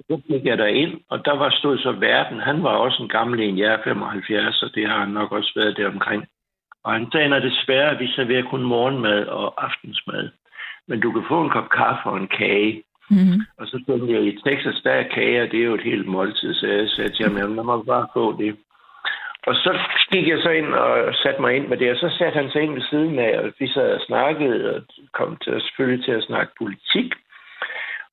[0.09, 2.41] Så gik jeg derind, og der var stod så verden.
[2.41, 5.53] Han var også en gammel en, jeg er 75, og det har han nok også
[5.57, 6.25] været der omkring.
[6.87, 10.31] Og han sagde, at desværre, at vi serverer kun morgenmad og aftensmad.
[10.89, 12.83] Men du kan få en kop kaffe og en kage.
[13.11, 13.41] Mm.
[13.59, 16.55] Og så tænkte jeg, i Texas, der er kager, det er jo et helt måltid.
[16.55, 18.57] Så jeg sagde til ham, jamen, lad mig bare få det.
[19.47, 19.79] Og så
[20.13, 22.63] gik jeg så ind og satte mig ind med det, og så satte han sig
[22.63, 24.83] ind ved siden af, og vi sad og snakkede, og
[25.13, 27.13] kom til, selvfølgelig til at snakke politik.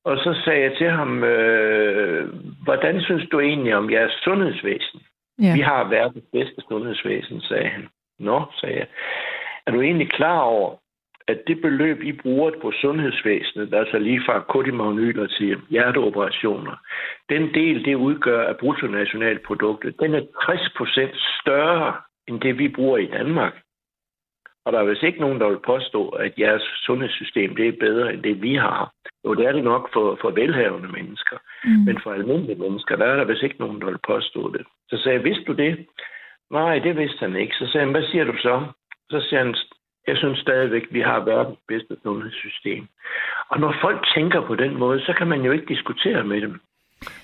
[0.06, 2.30] Og så sagde jeg til ham, øh,
[2.64, 5.00] hvordan synes du egentlig om jeres sundhedsvæsen?
[5.42, 5.54] Ja.
[5.56, 7.88] Vi har verdens bedste sundhedsvæsen, sagde han.
[8.20, 8.88] Nå, sagde jeg.
[9.68, 10.76] Er du egentlig klar over,
[11.28, 16.76] at det beløb, I bruger på sundhedsvæsenet, altså lige fra kodimagnyler til hjerteoperationer,
[17.30, 21.96] den del, det udgør af bruttonationalproduktet, den er 60 procent større
[22.28, 23.54] end det, vi bruger i Danmark.
[24.66, 28.14] Og der er vist ikke nogen, der vil påstå, at jeres sundhedssystem det er bedre
[28.14, 28.94] end det, vi har.
[29.26, 31.38] Jo, det er det nok for, for velhavende mennesker.
[31.64, 31.72] Mm.
[31.72, 34.66] Men for almindelige mennesker, der er der vist ikke nogen, der vil påstå det.
[34.90, 35.88] Så sagde jeg, vidste du det?
[36.54, 37.56] Nej, det vidste han ikke.
[37.56, 38.66] Så sagde han, hvad siger du så?
[39.10, 39.56] Så siger han,
[40.08, 42.88] jeg synes stadigvæk, vi har verdens bedste sundhedssystem.
[43.50, 46.60] Og når folk tænker på den måde, så kan man jo ikke diskutere med dem.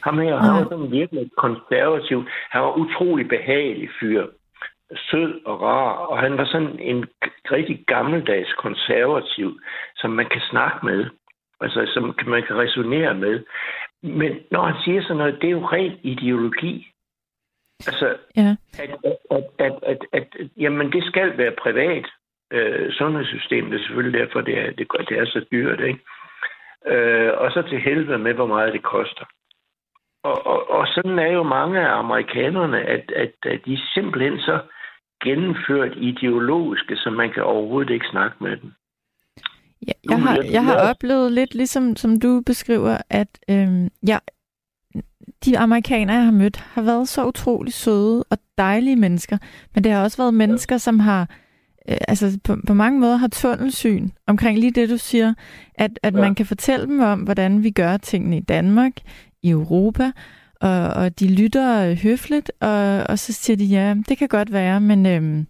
[0.04, 2.26] Ham her, han var sådan virkelig konservativ.
[2.50, 4.28] Han var utrolig behagelig fyr.
[4.96, 5.94] Sød og rar.
[5.94, 7.06] Og han var sådan en
[7.52, 9.60] rigtig gammeldags konservativ,
[9.96, 11.06] som man kan snakke med.
[11.62, 13.44] Altså, som man kan resonere med.
[14.04, 16.89] Men når han siger sådan noget, det er jo ren ideologi.
[17.88, 18.56] Altså, Ja.
[18.84, 20.28] at, at, at, at, at, at
[20.58, 22.06] jamen, det skal være privat
[22.52, 23.70] øh, sundhedssystem.
[23.70, 25.80] Det er selvfølgelig derfor, det er, det, det er så dyrt.
[25.80, 26.00] Ikke?
[26.88, 29.26] Øh, og så til helvede med, hvor meget det koster.
[30.24, 34.40] Og, og, og sådan er jo mange af amerikanerne, at, at, at de er simpelthen
[34.40, 34.60] så
[35.24, 38.74] gennemført ideologiske, så man kan overhovedet ikke snakke med dem.
[39.88, 44.18] Ja, jeg, har, jeg har oplevet lidt, ligesom som du beskriver, at øhm, ja,
[45.46, 49.38] de amerikanere, jeg har mødt, har været så utrolig søde og dejlige mennesker,
[49.76, 51.30] men det har også været mennesker, som har
[51.90, 55.34] øh, altså på, på mange måder har tunnelsyn omkring lige det, du siger,
[55.76, 56.20] at, at Ja.
[56.22, 58.92] man kan fortælle dem om, hvordan vi gør tingene i Danmark,
[59.44, 60.12] i Europa,
[60.62, 64.54] og, og de lytter øh, høfligt, og, og så siger de, ja, det kan godt
[64.54, 65.48] være, men øhm,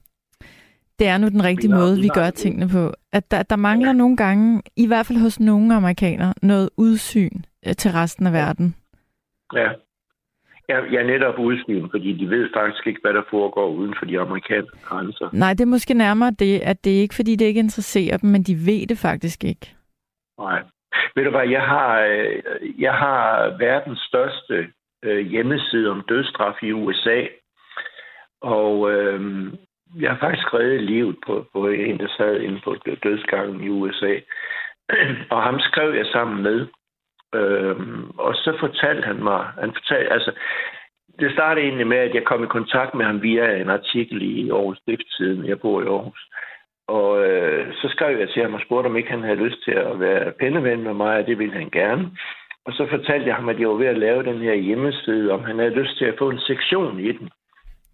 [1.00, 2.94] det er nu den rigtige måde, vi gør tingene på.
[3.14, 7.76] At der, der mangler nogle gange, i hvert fald hos nogle amerikanere, noget udsyn øh,
[7.76, 8.76] til resten af verden.
[9.54, 9.70] Ja.
[10.70, 14.06] Jeg, jeg er netop udsyn, fordi de ved faktisk ikke, hvad der foregår uden for
[14.06, 15.30] de amerikanske grænser.
[15.34, 18.30] Nej, det er måske nærmere det, at det er ikke, fordi det ikke interesserer dem,
[18.30, 19.76] men de ved det faktisk ikke.
[20.40, 20.64] Nej.
[21.16, 22.42] Ved du hvad, jeg har, øh,
[22.82, 24.68] jeg har verdens største
[25.04, 27.26] øh, hjemmeside om dødsstraf i USA,
[28.42, 29.22] og øh,
[30.00, 34.14] jeg har faktisk reddet livet på, på en, der sad inde på dødsgangen i USA.
[35.34, 36.68] og ham skrev jeg sammen med.
[37.36, 40.32] Øhm, og så fortalte han mig, han fortalte, altså,
[41.20, 44.50] det startede egentlig med, at jeg kom i kontakt med ham via en artikel i
[44.50, 45.46] Aarhus Stiftstiden.
[45.46, 46.30] Jeg bor i Aarhus.
[46.88, 49.72] Og øh, så skrev jeg til ham og spurgte, om ikke han havde lyst til
[49.72, 52.12] at være penneven med mig, og det ville han gerne.
[52.66, 55.44] Og så fortalte jeg ham, at jeg var ved at lave den her hjemmeside, om
[55.44, 57.30] han havde lyst til at få en sektion i den.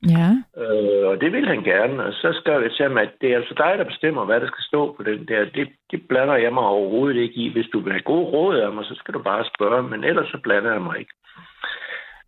[0.04, 2.04] Ja, Øh, og det ville han gerne.
[2.04, 4.48] Og så skrev jeg til ham, at det er altså dig, der bestemmer, hvad der
[4.48, 5.46] skal stå på den der.
[5.46, 7.52] Det, det blander jeg mig overhovedet ikke i.
[7.54, 9.84] Hvis du vil have gode råd af mig, så skal du bare spørge.
[9.84, 11.14] Men ellers så blander jeg mig ikke.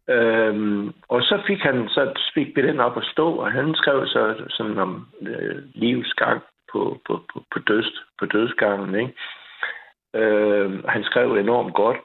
[0.10, 4.08] Øhm, og så fik han så fik vi den op at stå, og han skrev
[4.08, 6.42] så sådan om øh, livets gang
[6.72, 8.96] på, på, på, på, døds, på dødsgangen.
[8.96, 9.14] Ikke?
[10.16, 11.98] Øh, han skrev enormt godt.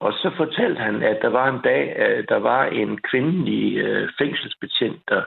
[0.00, 1.96] Og så fortalte han, at der var en dag,
[2.28, 5.22] der var en kvindelig øh, fængselsbetjent, der,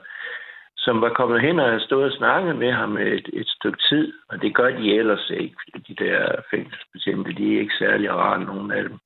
[0.77, 4.13] som var kommet hen og havde stået og snakket med ham et, et stykke tid.
[4.29, 5.55] Og det gør de ellers ikke,
[5.87, 7.33] de der fængselsbetjente.
[7.33, 8.99] De er ikke særlig rare, nogen af dem.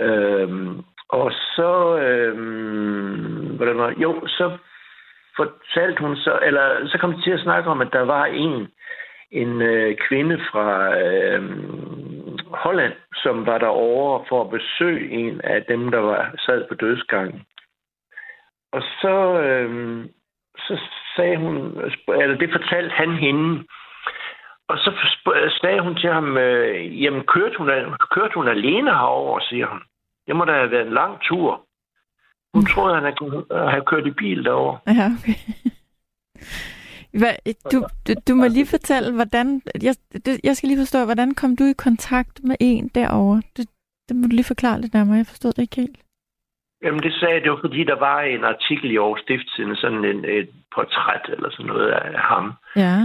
[0.00, 4.58] Øhm, og så, øhm, hvordan var, jo, så
[5.36, 8.68] fortalte hun så, eller så kom de til at snakke om, at der var en,
[9.30, 11.42] en øh, kvinde fra øh,
[12.54, 17.42] Holland, som var derovre for at besøge en af dem, der var sad på dødsgangen.
[18.72, 20.04] Og så, øh,
[20.58, 20.80] så
[21.16, 21.56] sagde hun,
[22.22, 23.64] eller det fortalte han hende,
[24.68, 24.90] og så
[25.60, 27.68] sagde hun til ham, øh, jamen kørte hun,
[28.10, 29.82] kørte hun alene herover, siger hun.
[30.26, 31.66] Det må da have været en lang tur.
[32.54, 34.78] Hun troede, han havde, have kørt i bil derover.
[34.86, 35.38] Ja, okay.
[37.20, 37.34] Hvad,
[37.72, 39.62] du, du, du må lige fortælle, hvordan...
[39.82, 39.94] Jeg,
[40.44, 43.42] jeg skal lige forstå, hvordan kom du i kontakt med en derovre?
[43.56, 43.68] Det,
[44.08, 45.16] det må du lige forklare lidt nærmere.
[45.16, 45.98] Jeg forstod det ikke helt.
[46.82, 50.04] Jamen, det sagde jeg, det var fordi, der var en artikel i Aarhus Stiftstidende, sådan
[50.04, 52.52] en, et portræt eller sådan noget af ham.
[52.76, 52.96] Ja.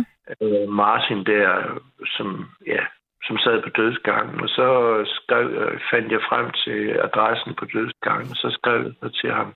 [0.42, 2.82] Øh, Martin der, som, ja,
[3.24, 4.68] som sad på dødsgangen, og så
[5.16, 9.54] skrev, øh, fandt jeg frem til adressen på dødsgangen, og så skrev jeg til ham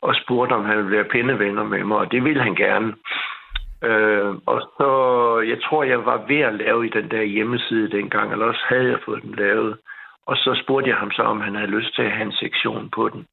[0.00, 2.94] og spurgte, om han ville være pindevenner med mig, og det ville han gerne.
[3.82, 4.90] Øh, og så,
[5.48, 8.88] jeg tror, jeg var ved at lave i den der hjemmeside dengang, eller også havde
[8.88, 9.76] jeg fået den lavet.
[10.26, 12.90] Og så spurgte jeg ham så, om han havde lyst til at have en sektion
[12.90, 13.26] på den.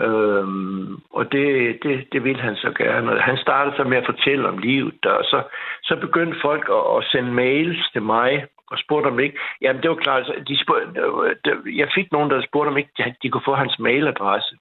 [0.00, 3.12] Øhm, og det, det, det ville han så gerne.
[3.12, 5.42] Og han startede så med at fortælle om livet der, og så,
[5.82, 9.38] så begyndte folk at, at sende mails til mig og spurgte om ikke.
[9.62, 13.14] Jamen, det var klart, altså, de spurgte, øh, jeg fik nogen, der spurgte om ikke,
[13.22, 14.56] de kunne få hans mailadresse.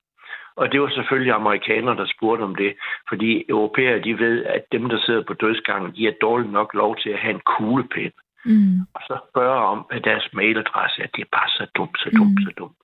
[0.58, 2.74] Og det var selvfølgelig amerikanere, der spurgte om det,
[3.10, 6.97] fordi europæere, de ved, at dem, der sidder på dødsgangen, de er dårligt nok lov
[6.97, 8.12] til at have en kuglepen.
[8.45, 8.80] Mm.
[8.95, 11.08] Og så spørge om, hvad deres mailadresse er.
[11.16, 12.45] Det er bare så dumt, så dumt, mm.
[12.45, 12.78] så dumt.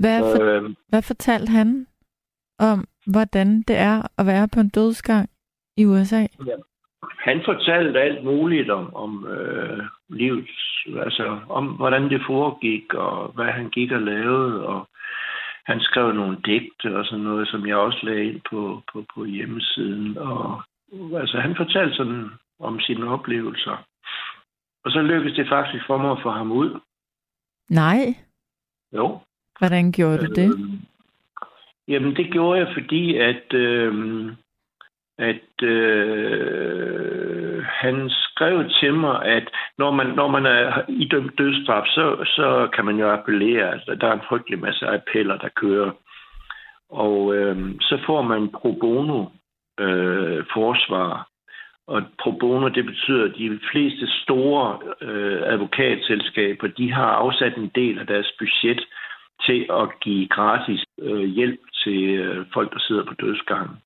[0.00, 1.86] Hvad, for, øh, hvad fortalte han
[2.58, 5.30] om, hvordan det er at være på en dødsgang
[5.76, 6.20] i USA?
[6.46, 6.56] Ja.
[7.18, 10.48] Han fortalte alt muligt om, om øh, livet,
[11.04, 14.88] altså om hvordan det foregik, og hvad han gik og lavede, og
[15.66, 19.24] han skrev nogle digte og sådan noget, som jeg også lagde ind på, på, på
[19.24, 20.18] hjemmesiden.
[20.18, 20.62] Og
[21.20, 23.86] altså, han fortalte sådan om sine oplevelser.
[24.84, 26.80] Og så lykkedes det faktisk for mig at få ham ud.
[27.70, 28.14] Nej.
[28.92, 29.18] Jo.
[29.58, 30.48] Hvordan gjorde du det?
[30.48, 30.70] Øh,
[31.88, 34.32] jamen, det gjorde jeg, fordi at, øh,
[35.18, 37.13] at øh,
[37.86, 39.46] han skrev til mig, at
[39.78, 42.04] når man, når man er idømt dødsstraf, så,
[42.36, 43.72] så kan man jo appellere.
[43.72, 45.90] Altså, der er en frygtelig masse appeller, der kører.
[46.90, 49.20] Og øh, så får man pro bono
[49.80, 51.28] øh, forsvar.
[51.86, 57.70] Og pro bono, det betyder, at de fleste store øh, advokatselskaber, de har afsat en
[57.74, 58.80] del af deres budget
[59.46, 63.76] til at give gratis øh, hjælp til øh, folk, der sidder på dødsgangen.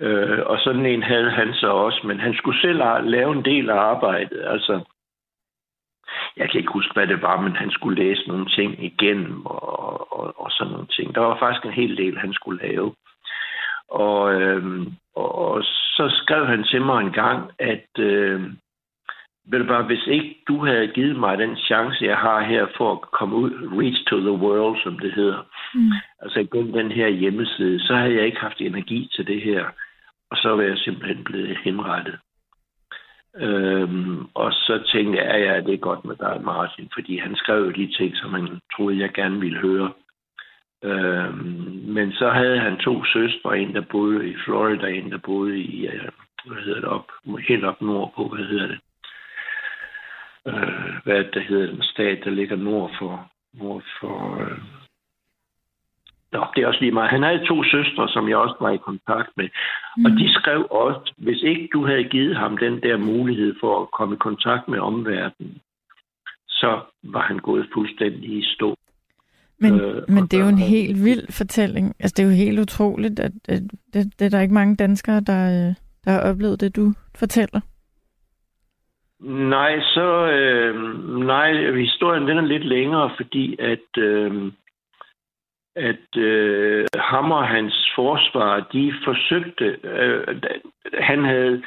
[0.00, 3.70] Øh, og sådan en havde han så også, men han skulle selv lave en del
[3.70, 4.42] af arbejdet.
[4.46, 4.80] Altså,
[6.36, 10.12] jeg kan ikke huske, hvad det var, men han skulle læse nogle ting igennem og,
[10.18, 11.14] og, og sådan nogle ting.
[11.14, 12.94] Der var faktisk en hel del, han skulle lave.
[13.88, 14.86] Og, øh,
[15.16, 15.62] og
[15.96, 18.40] så skrev han til mig en gang, at øh,
[19.46, 22.92] ved du bare, hvis ikke du havde givet mig den chance, jeg har her for
[22.92, 25.92] at komme ud, reach to the world, som det hedder, mm.
[26.22, 29.64] altså gennem den her hjemmeside, så havde jeg ikke haft energi til det her.
[30.34, 32.18] Og så var jeg simpelthen blevet henrettet.
[33.36, 37.36] Øhm, og så tænkte jeg, ja, ja, det er godt med dig, Martin, fordi han
[37.36, 39.92] skrev jo de ting, som han troede, jeg gerne ville høre.
[40.82, 45.58] Øhm, men så havde han to søstre, en der boede i Florida, en der boede
[45.58, 46.08] i, øh,
[46.44, 47.08] hvad hedder det, op,
[47.48, 48.80] helt op nordpå, hvad hedder det?
[50.46, 54.58] Øh, hvad det hedder, den stat, der ligger nord for, nord for øh,
[56.34, 57.10] Nå, det er også lige meget.
[57.10, 59.48] Han havde to søstre, som jeg også var i kontakt med.
[59.96, 60.04] Mm.
[60.04, 63.90] Og de skrev også, hvis ikke du havde givet ham den der mulighed for at
[63.90, 65.58] komme i kontakt med omverdenen,
[66.48, 68.76] så var han gået fuldstændig i stå.
[69.58, 71.86] Men, øh, men det er jo en helt vild fortælling.
[72.00, 73.62] Altså, det er jo helt utroligt, at, at
[73.92, 75.74] det, det er der ikke mange danskere, der, øh,
[76.04, 77.60] der har oplevet det, du fortæller.
[79.54, 80.74] Nej, så øh,
[81.26, 84.52] nej, historien den er lidt længere, fordi at øh,
[85.76, 90.42] at øh, ham og hans forsvar, de forsøgte, øh,
[90.94, 91.62] han havde,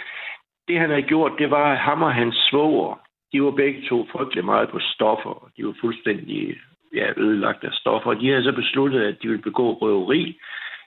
[0.68, 3.00] det han havde gjort, det var, at ham og hans svoger,
[3.32, 5.50] de var begge to frygtelig meget på stoffer.
[5.58, 6.58] De var fuldstændig
[6.94, 8.14] ja, ødelagt af stoffer.
[8.14, 10.40] De havde så besluttet, at de ville begå røveri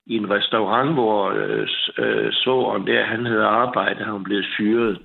[0.07, 1.69] i en restaurant, hvor øh,
[1.99, 4.99] øh, svogeren der, han havde arbejdet, han blev fyret.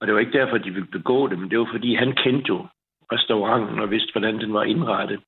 [0.00, 2.48] Og det var ikke derfor, de ville begå det, men det var fordi, han kendte
[2.48, 2.66] jo
[3.12, 5.20] restauranten og vidste, hvordan den var indrettet.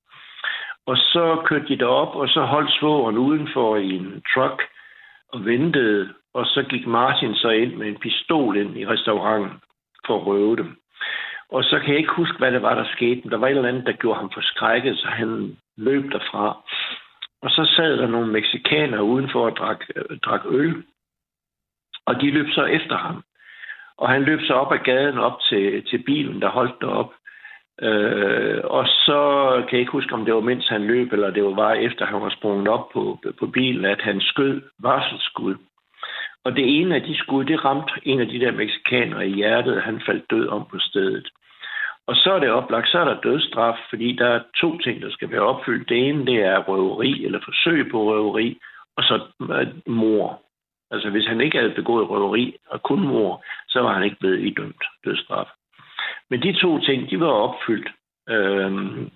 [0.87, 4.63] Og så kørte de derop, og så holdt svogeren udenfor i en truck
[5.33, 6.13] og ventede.
[6.33, 9.59] Og så gik Martin så ind med en pistol ind i restauranten
[10.05, 10.77] for at røve dem.
[11.51, 13.21] Og så kan jeg ikke huske, hvad det var, der skete.
[13.23, 16.61] Men der var et eller andet, der gjorde ham forskrækket, så han løb derfra.
[17.41, 20.83] Og så sad der nogle meksikanere udenfor og drak, øh, drak øl.
[22.05, 23.23] Og de løb så efter ham.
[23.97, 27.13] Og han løb så op ad gaden op til, til bilen, der holdt derop.
[27.81, 29.21] Øh, og så
[29.67, 32.05] kan jeg ikke huske, om det var mens han løb, eller det var bare efter,
[32.05, 35.55] han var sprunget op på, på bilen, at han skød varselsskud.
[36.43, 39.75] Og det ene af de skud, det ramte en af de der meksikanere i hjertet,
[39.75, 41.27] og han faldt død om på stedet.
[42.07, 45.11] Og så er det oplagt, så er der dødsstraf, fordi der er to ting, der
[45.11, 45.89] skal være opfyldt.
[45.89, 48.57] Det ene, det er røveri eller forsøg på røveri,
[48.97, 50.41] og så øh, mor.
[50.91, 54.39] Altså hvis han ikke havde begået røveri og kun mor, så var han ikke blevet
[54.39, 55.47] idømt dødsstraf.
[56.29, 57.89] Men de to ting, de var opfyldt.
[58.29, 59.09] Øhm,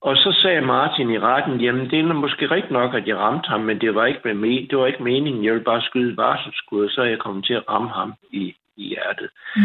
[0.00, 3.48] og så sagde Martin i retten, jamen det er måske rigtigt nok, at jeg ramte
[3.48, 5.44] ham, men det var ikke, med, det var ikke meningen.
[5.44, 8.54] Jeg ville bare skyde varselsskud, og så er jeg kommet til at ramme ham i,
[8.76, 9.30] i hjertet.
[9.56, 9.62] Mm.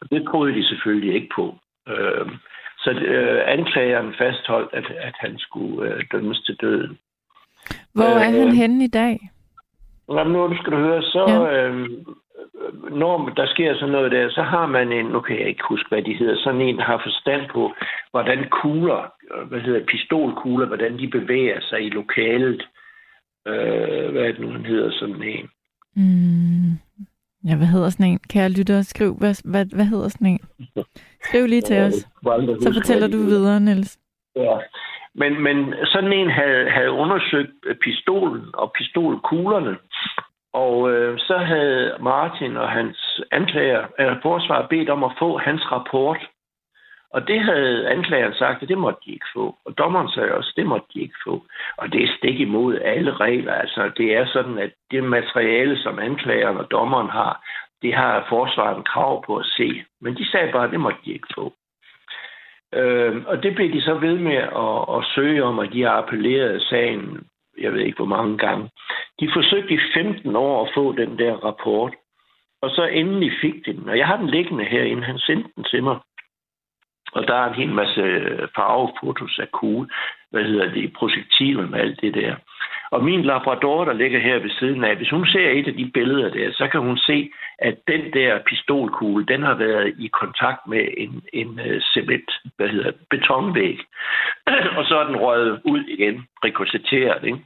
[0.00, 1.58] Og det troede de selvfølgelig ikke på.
[1.88, 2.26] Øh,
[2.78, 6.98] så øh, anklageren fastholdt, at, at han skulle øh, dømmes til døden.
[7.94, 9.30] Hvor er øh, han henne i dag?
[10.08, 11.68] Jamen, nu skal du høre, så ja.
[11.68, 11.88] øh,
[12.90, 15.88] når der sker sådan noget der, så har man en, nu kan jeg ikke huske,
[15.88, 17.72] hvad de hedder, sådan en, har forstand på,
[18.10, 19.12] hvordan kugler,
[19.48, 22.68] hvad hedder pistolkugler, hvordan de bevæger sig i lokalet.
[23.46, 25.48] Øh, hvad er det nu, han hedder sådan en?
[25.96, 26.70] Mm,
[27.48, 28.20] ja, hvad hedder sådan en?
[28.32, 30.40] Kære lytter, skriv, hvad, hvad, hvad hedder sådan en?
[31.20, 31.94] Skriv lige til os.
[32.60, 33.98] Så fortæller du videre, Niels.
[34.36, 34.56] Ja,
[35.14, 37.52] men, men sådan en havde, havde undersøgt
[37.84, 39.76] pistolen og pistolkuglerne,
[40.62, 45.38] og øh, så havde Martin og hans anklager, øh, eller forsvar bedt om at få
[45.38, 46.20] hans rapport.
[47.10, 49.56] Og det havde anklageren sagt, at det måtte de ikke få.
[49.64, 51.44] Og dommeren sagde også, at det måtte de ikke få.
[51.76, 53.52] Og det er stik imod alle regler.
[53.52, 57.44] Altså, det er sådan, at det materiale, som anklageren og dommeren har,
[57.82, 59.84] det har forsvaret en krav på at se.
[60.00, 61.52] Men de sagde bare, at det måtte de ikke få.
[62.74, 65.90] Øh, og det blev de så ved med at, at søge om, at de har
[65.90, 67.26] appelleret sagen,
[67.58, 68.70] jeg ved ikke hvor mange gange.
[69.20, 71.94] De forsøgte i 15 år at få den der rapport,
[72.62, 73.88] og så endelig fik de den.
[73.88, 75.98] Og jeg har den liggende herinde, han sendte den til mig.
[77.12, 79.88] Og der er en hel masse øh, farvefotos af kugle,
[80.30, 82.36] hvad hedder det, projektiler med alt det der.
[82.96, 85.90] Og min labrador, der ligger her ved siden af, hvis hun ser et af de
[85.94, 90.60] billeder der, så kan hun se, at den der pistolkugle, den har været i kontakt
[90.68, 93.78] med en, en uh, cement, hvad hedder betonvæg.
[94.78, 97.38] og så er den røget ud igen, rekogiteret, ikke?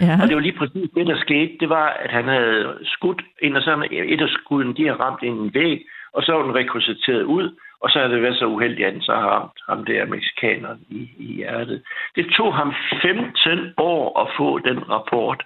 [0.00, 0.14] Ja.
[0.22, 1.52] Og det var lige præcis det, der skete.
[1.60, 5.22] Det var, at han havde skudt ind, og så et af skuden, de har ramt
[5.22, 8.38] ind i en væg, og så var den rekogiteret ud, og så er det været
[8.38, 11.82] så uheldigt, at han så har ramt ham der mexikaneren i, i hjertet.
[12.16, 15.42] Det tog ham 15 år at få den rapport.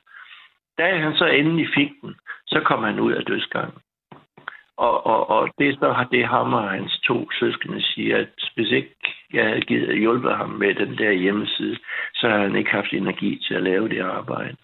[0.79, 2.15] Da han så endelig fik den,
[2.47, 3.79] så kom han ud af dødsgangen.
[4.77, 8.71] Og, og, og det så har det ham og hans to søskende siger, at hvis
[8.71, 8.97] ikke
[9.33, 11.79] jeg havde givet hjulpet ham med den der hjemmeside,
[12.15, 14.57] så havde han ikke haft energi til at lave det arbejde.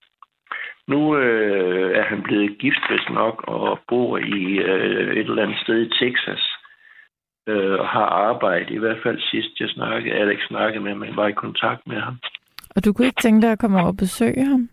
[0.88, 5.58] Nu øh, er han blevet gift, hvis nok, og bor i øh, et eller andet
[5.58, 6.51] sted i Texas.
[7.46, 11.32] Øh, har arbejde, i hvert fald sidst jeg snakkede, Alex snakkede med mig, var i
[11.32, 12.16] kontakt med ham.
[12.76, 14.68] Og du kunne ikke tænke dig at komme over og besøge ham?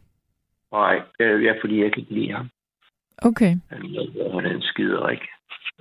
[0.72, 2.50] Nej, øh, ja, fordi jeg kan ikke lide ham.
[3.22, 3.54] Okay.
[3.70, 5.22] Han, er en skiderik.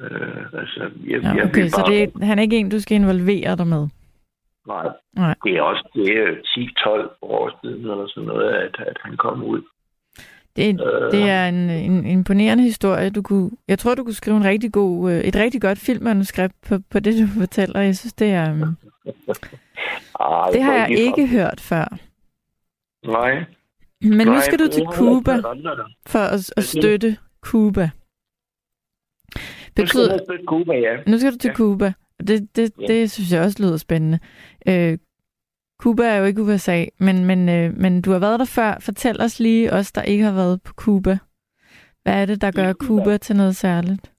[0.00, 2.96] Øh, altså, jeg, ja, okay, jeg så det er, han er ikke en, du skal
[2.96, 3.88] involvere dig med?
[4.66, 4.88] Nej.
[5.16, 5.34] Nej.
[5.44, 6.28] Det er også det er
[7.10, 9.62] 10-12 år siden, eller sådan noget, at, at han kom ud.
[10.58, 13.10] Det, øh, det er en, en imponerende historie.
[13.10, 16.54] Du kunne, jeg tror, du kunne skrive en rigtig god, øh, et rigtig godt filmmanuskript
[16.68, 17.80] på, på det, du fortæller.
[17.80, 18.52] Jeg synes, det er...
[18.52, 18.76] Um,
[20.20, 21.98] Arh, det har jeg ikke hørt før.
[23.06, 23.44] Nej.
[24.00, 25.36] Men Nej, nu skal du til Cuba
[26.06, 27.90] for at, at støtte Cuba.
[29.74, 30.96] Betyder, nu skal du Cuba, ja.
[31.06, 31.52] Nu skal du til.
[31.54, 31.92] Cuba.
[32.28, 32.86] Det, det, ja.
[32.86, 34.18] det synes jeg også lyder spændende.
[34.68, 34.98] Øh,
[35.82, 38.78] Cuba er jo ikke USA, men, men, øh, men du har været der før.
[38.80, 41.18] Fortæl os lige, os der ikke har været på Cuba.
[42.02, 44.12] Hvad er det, der gør Cuba til noget særligt?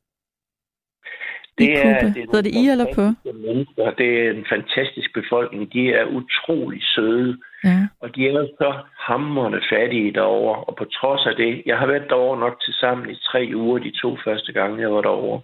[1.58, 2.08] Det er, Cuba.
[2.08, 3.06] Det er Hedder det I eller på?
[3.48, 3.92] Mennesker.
[3.92, 5.74] Det er en fantastisk befolkning.
[5.74, 7.38] De er utrolig søde.
[7.64, 7.80] Ja.
[8.02, 10.64] Og de er så hammerende fattige derovre.
[10.64, 13.80] Og på trods af det, jeg har været derovre nok til sammen i tre uger,
[13.80, 15.42] de to første gange, jeg var derovre.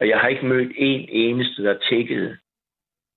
[0.00, 2.36] Og jeg har ikke mødt en eneste, der tækkede.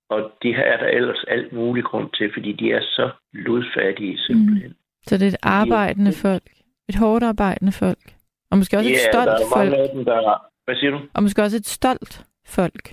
[0.09, 4.17] Og de her er der ellers alt muligt grund til, fordi de er så ludfattige
[4.17, 4.69] simpelthen.
[4.69, 4.75] Mm.
[5.07, 6.43] Så det er et arbejdende folk.
[6.89, 8.05] Et hårdt arbejdende folk.
[8.51, 9.73] Og måske også ja, et stolt der er folk.
[9.73, 10.47] Af dem, der...
[10.65, 10.99] Hvad siger du?
[11.13, 12.85] Og måske også et stolt folk.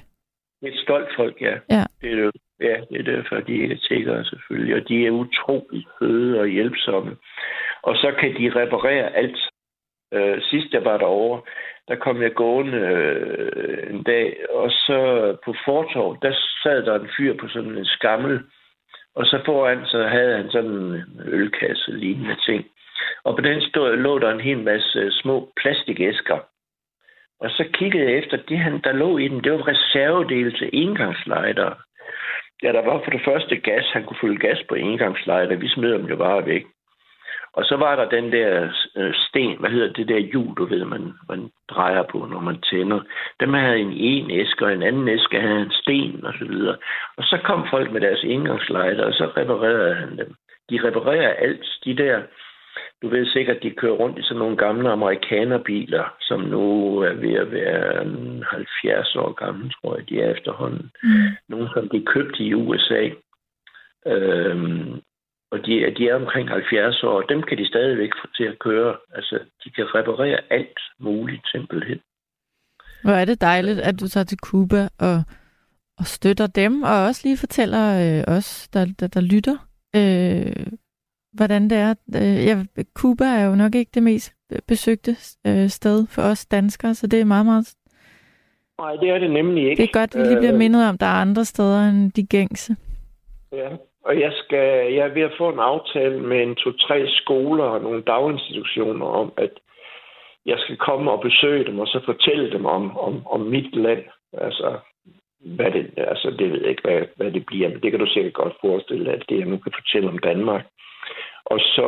[0.62, 1.54] Et stolt folk, ja.
[1.70, 1.84] ja.
[2.00, 2.30] Det er det.
[2.60, 4.74] Ja, det er derfor, de ikke tækker selvfølgelig.
[4.74, 7.16] Og de er utrolig søde og hjælpsomme.
[7.82, 9.38] Og så kan de reparere alt.
[10.14, 11.42] Øh, sidst jeg var derovre,
[11.88, 14.98] der kom jeg gående øh, en dag, og så
[15.44, 18.40] på fortorv, der sad der en fyr på sådan en skammel,
[19.14, 22.64] og så foran så havde han sådan en ølkasse lignende ting.
[23.24, 26.38] Og på den stod, lå der en hel masse små plastikæsker.
[27.40, 30.70] Og så kiggede jeg efter, det han, der lå i den, det var reservedele til
[30.72, 31.74] engangslejder.
[32.62, 33.90] Ja, der var for det første gas.
[33.92, 35.56] Han kunne fylde gas på engangslejder.
[35.56, 36.64] Vi smed dem jo bare væk.
[37.54, 40.84] Og så var der den der øh, sten, hvad hedder det der hjul, du ved,
[40.84, 43.00] man, man drejer på, når man tænder.
[43.40, 46.76] Dem havde en en æske, og en anden æske havde en sten, og så videre.
[47.16, 50.34] Og så kom folk med deres indgangslejder, og så reparerede han dem.
[50.70, 51.66] De reparerer alt.
[51.84, 52.22] De der
[53.02, 57.34] du ved sikkert, de kører rundt i sådan nogle gamle amerikanerbiler, som nu er ved
[57.34, 58.04] at være
[58.50, 60.90] 70 år gamle, tror jeg, de er efterhånden.
[61.02, 61.28] Mm.
[61.48, 63.08] Nogle, som de købte i USA.
[64.06, 65.00] Øhm,
[65.52, 68.58] og de, de er omkring 70 år, og dem kan de stadigvæk få til at
[68.58, 68.96] køre.
[69.14, 72.00] Altså, de kan reparere alt muligt simpelthen.
[73.04, 75.22] Hvor er det dejligt, at du tager til Cuba og,
[75.98, 79.56] og støtter dem, og også lige fortæller øh, os, der, der, der lytter,
[79.96, 80.66] øh,
[81.32, 81.94] hvordan det er.
[82.16, 84.32] Øh, ja, Cuba er jo nok ikke det mest
[84.68, 87.74] besøgte øh, sted for os danskere, så det er meget, meget...
[88.78, 89.82] Nej, det er det nemlig ikke.
[89.82, 91.88] Det er godt, at vi lige bliver øh, mindet om, at der er andre steder
[91.88, 92.76] end de gængse.
[93.52, 93.68] Ja,
[94.04, 97.82] og jeg, skal, jeg er ved at få en aftale med en to-tre skoler og
[97.82, 99.50] nogle daginstitutioner om, at
[100.46, 104.04] jeg skal komme og besøge dem, og så fortælle dem om, om, om mit land.
[104.32, 104.78] Altså,
[105.44, 108.06] hvad det, altså, det ved jeg ikke, hvad, hvad det bliver, men det kan du
[108.06, 110.66] sikkert godt forestille dig, at det, jeg nu kan fortælle om Danmark.
[111.44, 111.86] Og så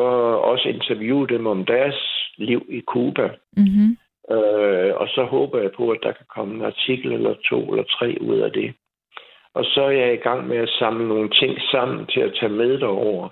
[0.53, 1.95] også interviewe dem om deres
[2.37, 3.31] liv i Cuba.
[3.57, 3.97] Mm-hmm.
[4.31, 7.85] Øh, og så håber jeg på, at der kan komme en artikel eller to eller
[7.85, 8.75] tre ud af det.
[9.55, 12.53] Og så er jeg i gang med at samle nogle ting sammen til at tage
[12.53, 13.29] med derover.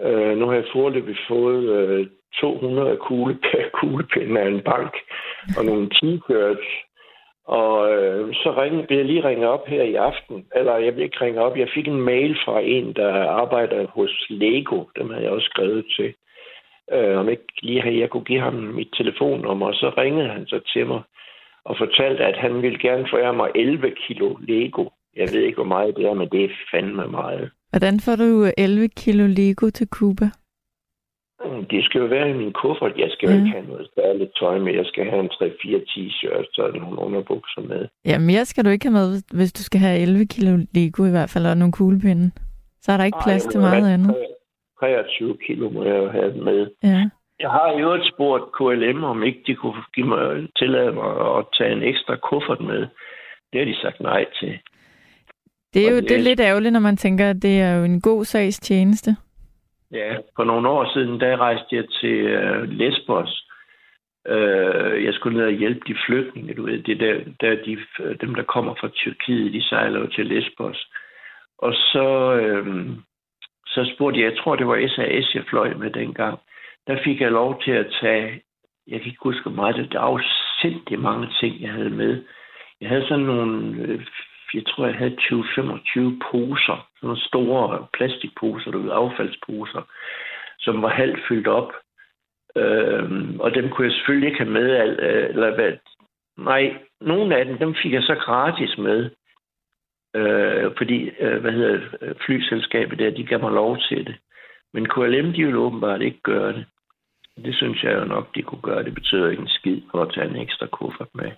[0.00, 2.06] Øh, nu har jeg foreløbig fået øh,
[2.40, 3.38] 200 kugle,
[3.80, 4.94] kuglepinde af en bank
[5.58, 6.90] og nogle t-shirts.
[7.46, 10.46] Og øh, så ring, vil jeg lige ringet op her i aften.
[10.56, 11.56] Eller jeg vil ikke ringe op.
[11.58, 14.84] Jeg fik en mail fra en, der arbejder hos Lego.
[14.96, 16.14] Dem havde jeg også skrevet til.
[16.92, 19.66] Øh, om ikke lige her, jeg kunne give ham mit telefonnummer.
[19.66, 21.02] Og så ringede han så til mig
[21.64, 24.88] og fortalte, at han ville gerne forære mig 11 kilo Lego.
[25.16, 27.50] Jeg ved ikke, hvor meget det er, men det er fandme meget.
[27.70, 30.28] Hvordan får du 11 kilo Lego til Cuba?
[31.44, 32.98] Mm, det skal jo være i min kuffert.
[32.98, 33.40] Jeg skal jo mm.
[33.40, 34.72] ikke have noget særligt tøj med.
[34.74, 37.88] Jeg skal have en 3-4 t-shirts og nogle underbukser med.
[38.04, 41.10] Ja, mere skal du ikke have med, hvis du skal have 11 kilo Lego i
[41.10, 42.30] hvert fald, og nogle kuglepinde.
[42.80, 44.16] Så er der ikke plads Ej, til meget andet.
[44.80, 46.70] 23 kilo må jeg jo have med.
[46.82, 47.02] Ja.
[47.40, 51.44] Jeg har jo et spurgt KLM, om ikke de kunne give mig, tillade mig at
[51.58, 52.80] tage en ekstra kuffert med.
[53.50, 54.58] Det har de sagt nej til.
[55.74, 58.00] Det er jo det er lidt ærgerligt, når man tænker, at det er jo en
[58.00, 59.16] god sags tjeneste.
[59.92, 63.46] Ja, for nogle år siden, der rejste jeg til uh, Lesbos.
[64.30, 66.82] Uh, jeg skulle ned og hjælpe de flygtninge, du ved.
[66.82, 67.78] Det der, der de,
[68.20, 70.88] dem, der kommer fra Tyrkiet, de sejler jo til Lesbos.
[71.58, 72.06] Og så,
[72.42, 72.86] uh,
[73.66, 76.38] så spurgte jeg, jeg tror, det var SAS, jeg fløj med dengang.
[76.86, 78.42] Der fik jeg lov til at tage,
[78.86, 80.24] jeg kan ikke huske meget, det var
[80.62, 82.22] sindssygt mange ting, jeg havde med.
[82.80, 84.04] Jeg havde sådan nogle
[84.54, 89.82] jeg tror, jeg havde 20-25 poser, sådan nogle store plastikposer, du ved, affaldsposer,
[90.58, 91.72] som var halvt fyldt op.
[92.56, 94.68] Øhm, og dem kunne jeg selvfølgelig ikke have med,
[95.02, 95.72] øh, eller hvad,
[96.36, 99.10] nej, nogle af dem, dem fik jeg så gratis med.
[100.16, 104.16] Øh, fordi, øh, hvad hedder øh, flyselskabet der, de gav mig lov til det.
[104.72, 106.66] Men KLM, de ville åbenbart ikke gøre det.
[107.36, 108.84] Det synes jeg jo nok, de kunne gøre.
[108.84, 111.30] Det betyder ikke en skid for at tage en ekstra kuffert med.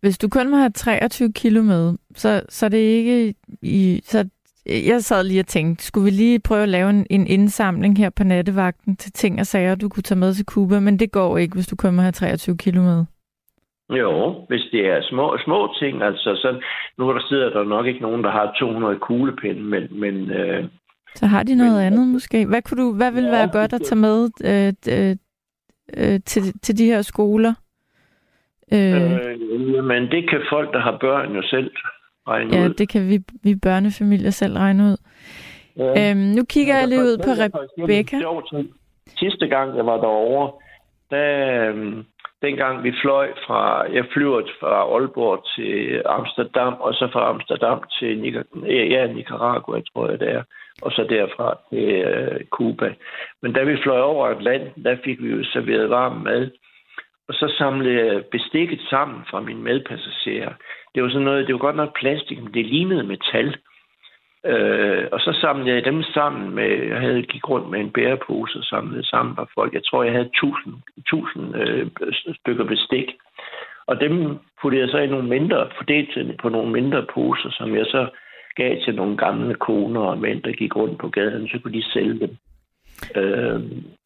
[0.00, 4.00] Hvis du kun må have 23 kilo med, så, så er det ikke i...
[4.04, 4.28] Så
[4.66, 8.10] jeg sad lige og tænkte, skulle vi lige prøve at lave en, en indsamling her
[8.10, 11.38] på nattevagten til ting og sager, du kunne tage med til Cuba, men det går
[11.38, 13.04] ikke, hvis du kun må have 23 kilo med.
[13.90, 16.60] Jo, hvis det er små, små ting, altså så
[16.98, 20.00] nu der sidder der nok ikke nogen, der har 200 kuglepinde, men...
[20.00, 20.64] men øh,
[21.14, 22.46] så har de noget men, andet måske.
[22.46, 25.16] Hvad, kunne du, hvad ville ja, være godt at tage med øh, øh,
[25.96, 27.54] øh, til, til de her skoler?
[28.72, 31.70] Øh, øh, men det kan folk, der har børn jo selv
[32.28, 32.68] regne ja, ud.
[32.68, 34.96] Ja, det kan vi, vi børnefamilier selv regne ud.
[35.76, 36.10] Ja.
[36.10, 38.16] Øhm, nu kigger ja, jeg lige ud på Rebecca.
[39.18, 40.52] Sidste gang, jeg var derovre,
[41.10, 42.04] der, øhm,
[42.42, 48.12] dengang vi fløj fra, jeg flyver fra Aalborg til Amsterdam, og så fra Amsterdam til
[48.22, 50.42] Nicar- ja, Nicaragua, tror jeg det er,
[50.82, 52.94] og så derfra til øh, Cuba.
[53.42, 56.50] Men da vi fløj over Atlanten, der fik vi jo serveret varm mad.
[57.28, 60.52] Og så samlede jeg bestikket sammen fra mine medpassagerer.
[60.94, 63.56] Det var sådan noget, det var godt nok plastik, men det lignede metal.
[64.46, 68.58] Øh, og så samlede jeg dem sammen med, jeg havde gik rundt med en bærepose
[68.58, 69.74] og samlede sammen med folk.
[69.74, 71.86] Jeg tror, jeg havde 1000, 1000 øh,
[72.40, 73.08] stykker bestik.
[73.86, 77.86] Og dem puttede jeg så i nogle mindre, fordelt på nogle mindre poser, som jeg
[77.86, 78.08] så
[78.56, 81.92] gav til nogle gamle koner og mænd, der gik rundt på gaden, så kunne de
[81.92, 82.36] sælge dem.
[83.16, 83.60] Øh,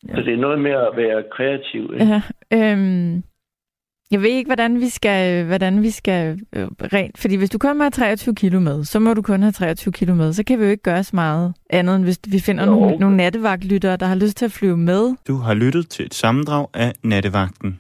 [0.08, 0.14] ja.
[0.14, 1.90] Så det er noget med at være kreativ.
[1.94, 2.22] Ikke?
[2.50, 3.22] Ja, øhm,
[4.10, 7.18] Jeg ved ikke, hvordan vi skal, hvordan vi skal øh, rent...
[7.18, 10.14] Fordi hvis du kun har 23 kilo med, så må du kun have 23 kilo
[10.14, 10.32] med.
[10.32, 13.16] Så kan vi jo ikke gøre så meget andet, end hvis vi finder nogle, nogle
[13.16, 15.14] nattevagtlyttere, der har lyst til at flyve med.
[15.28, 17.78] Du har lyttet til et sammendrag af Nattevagten.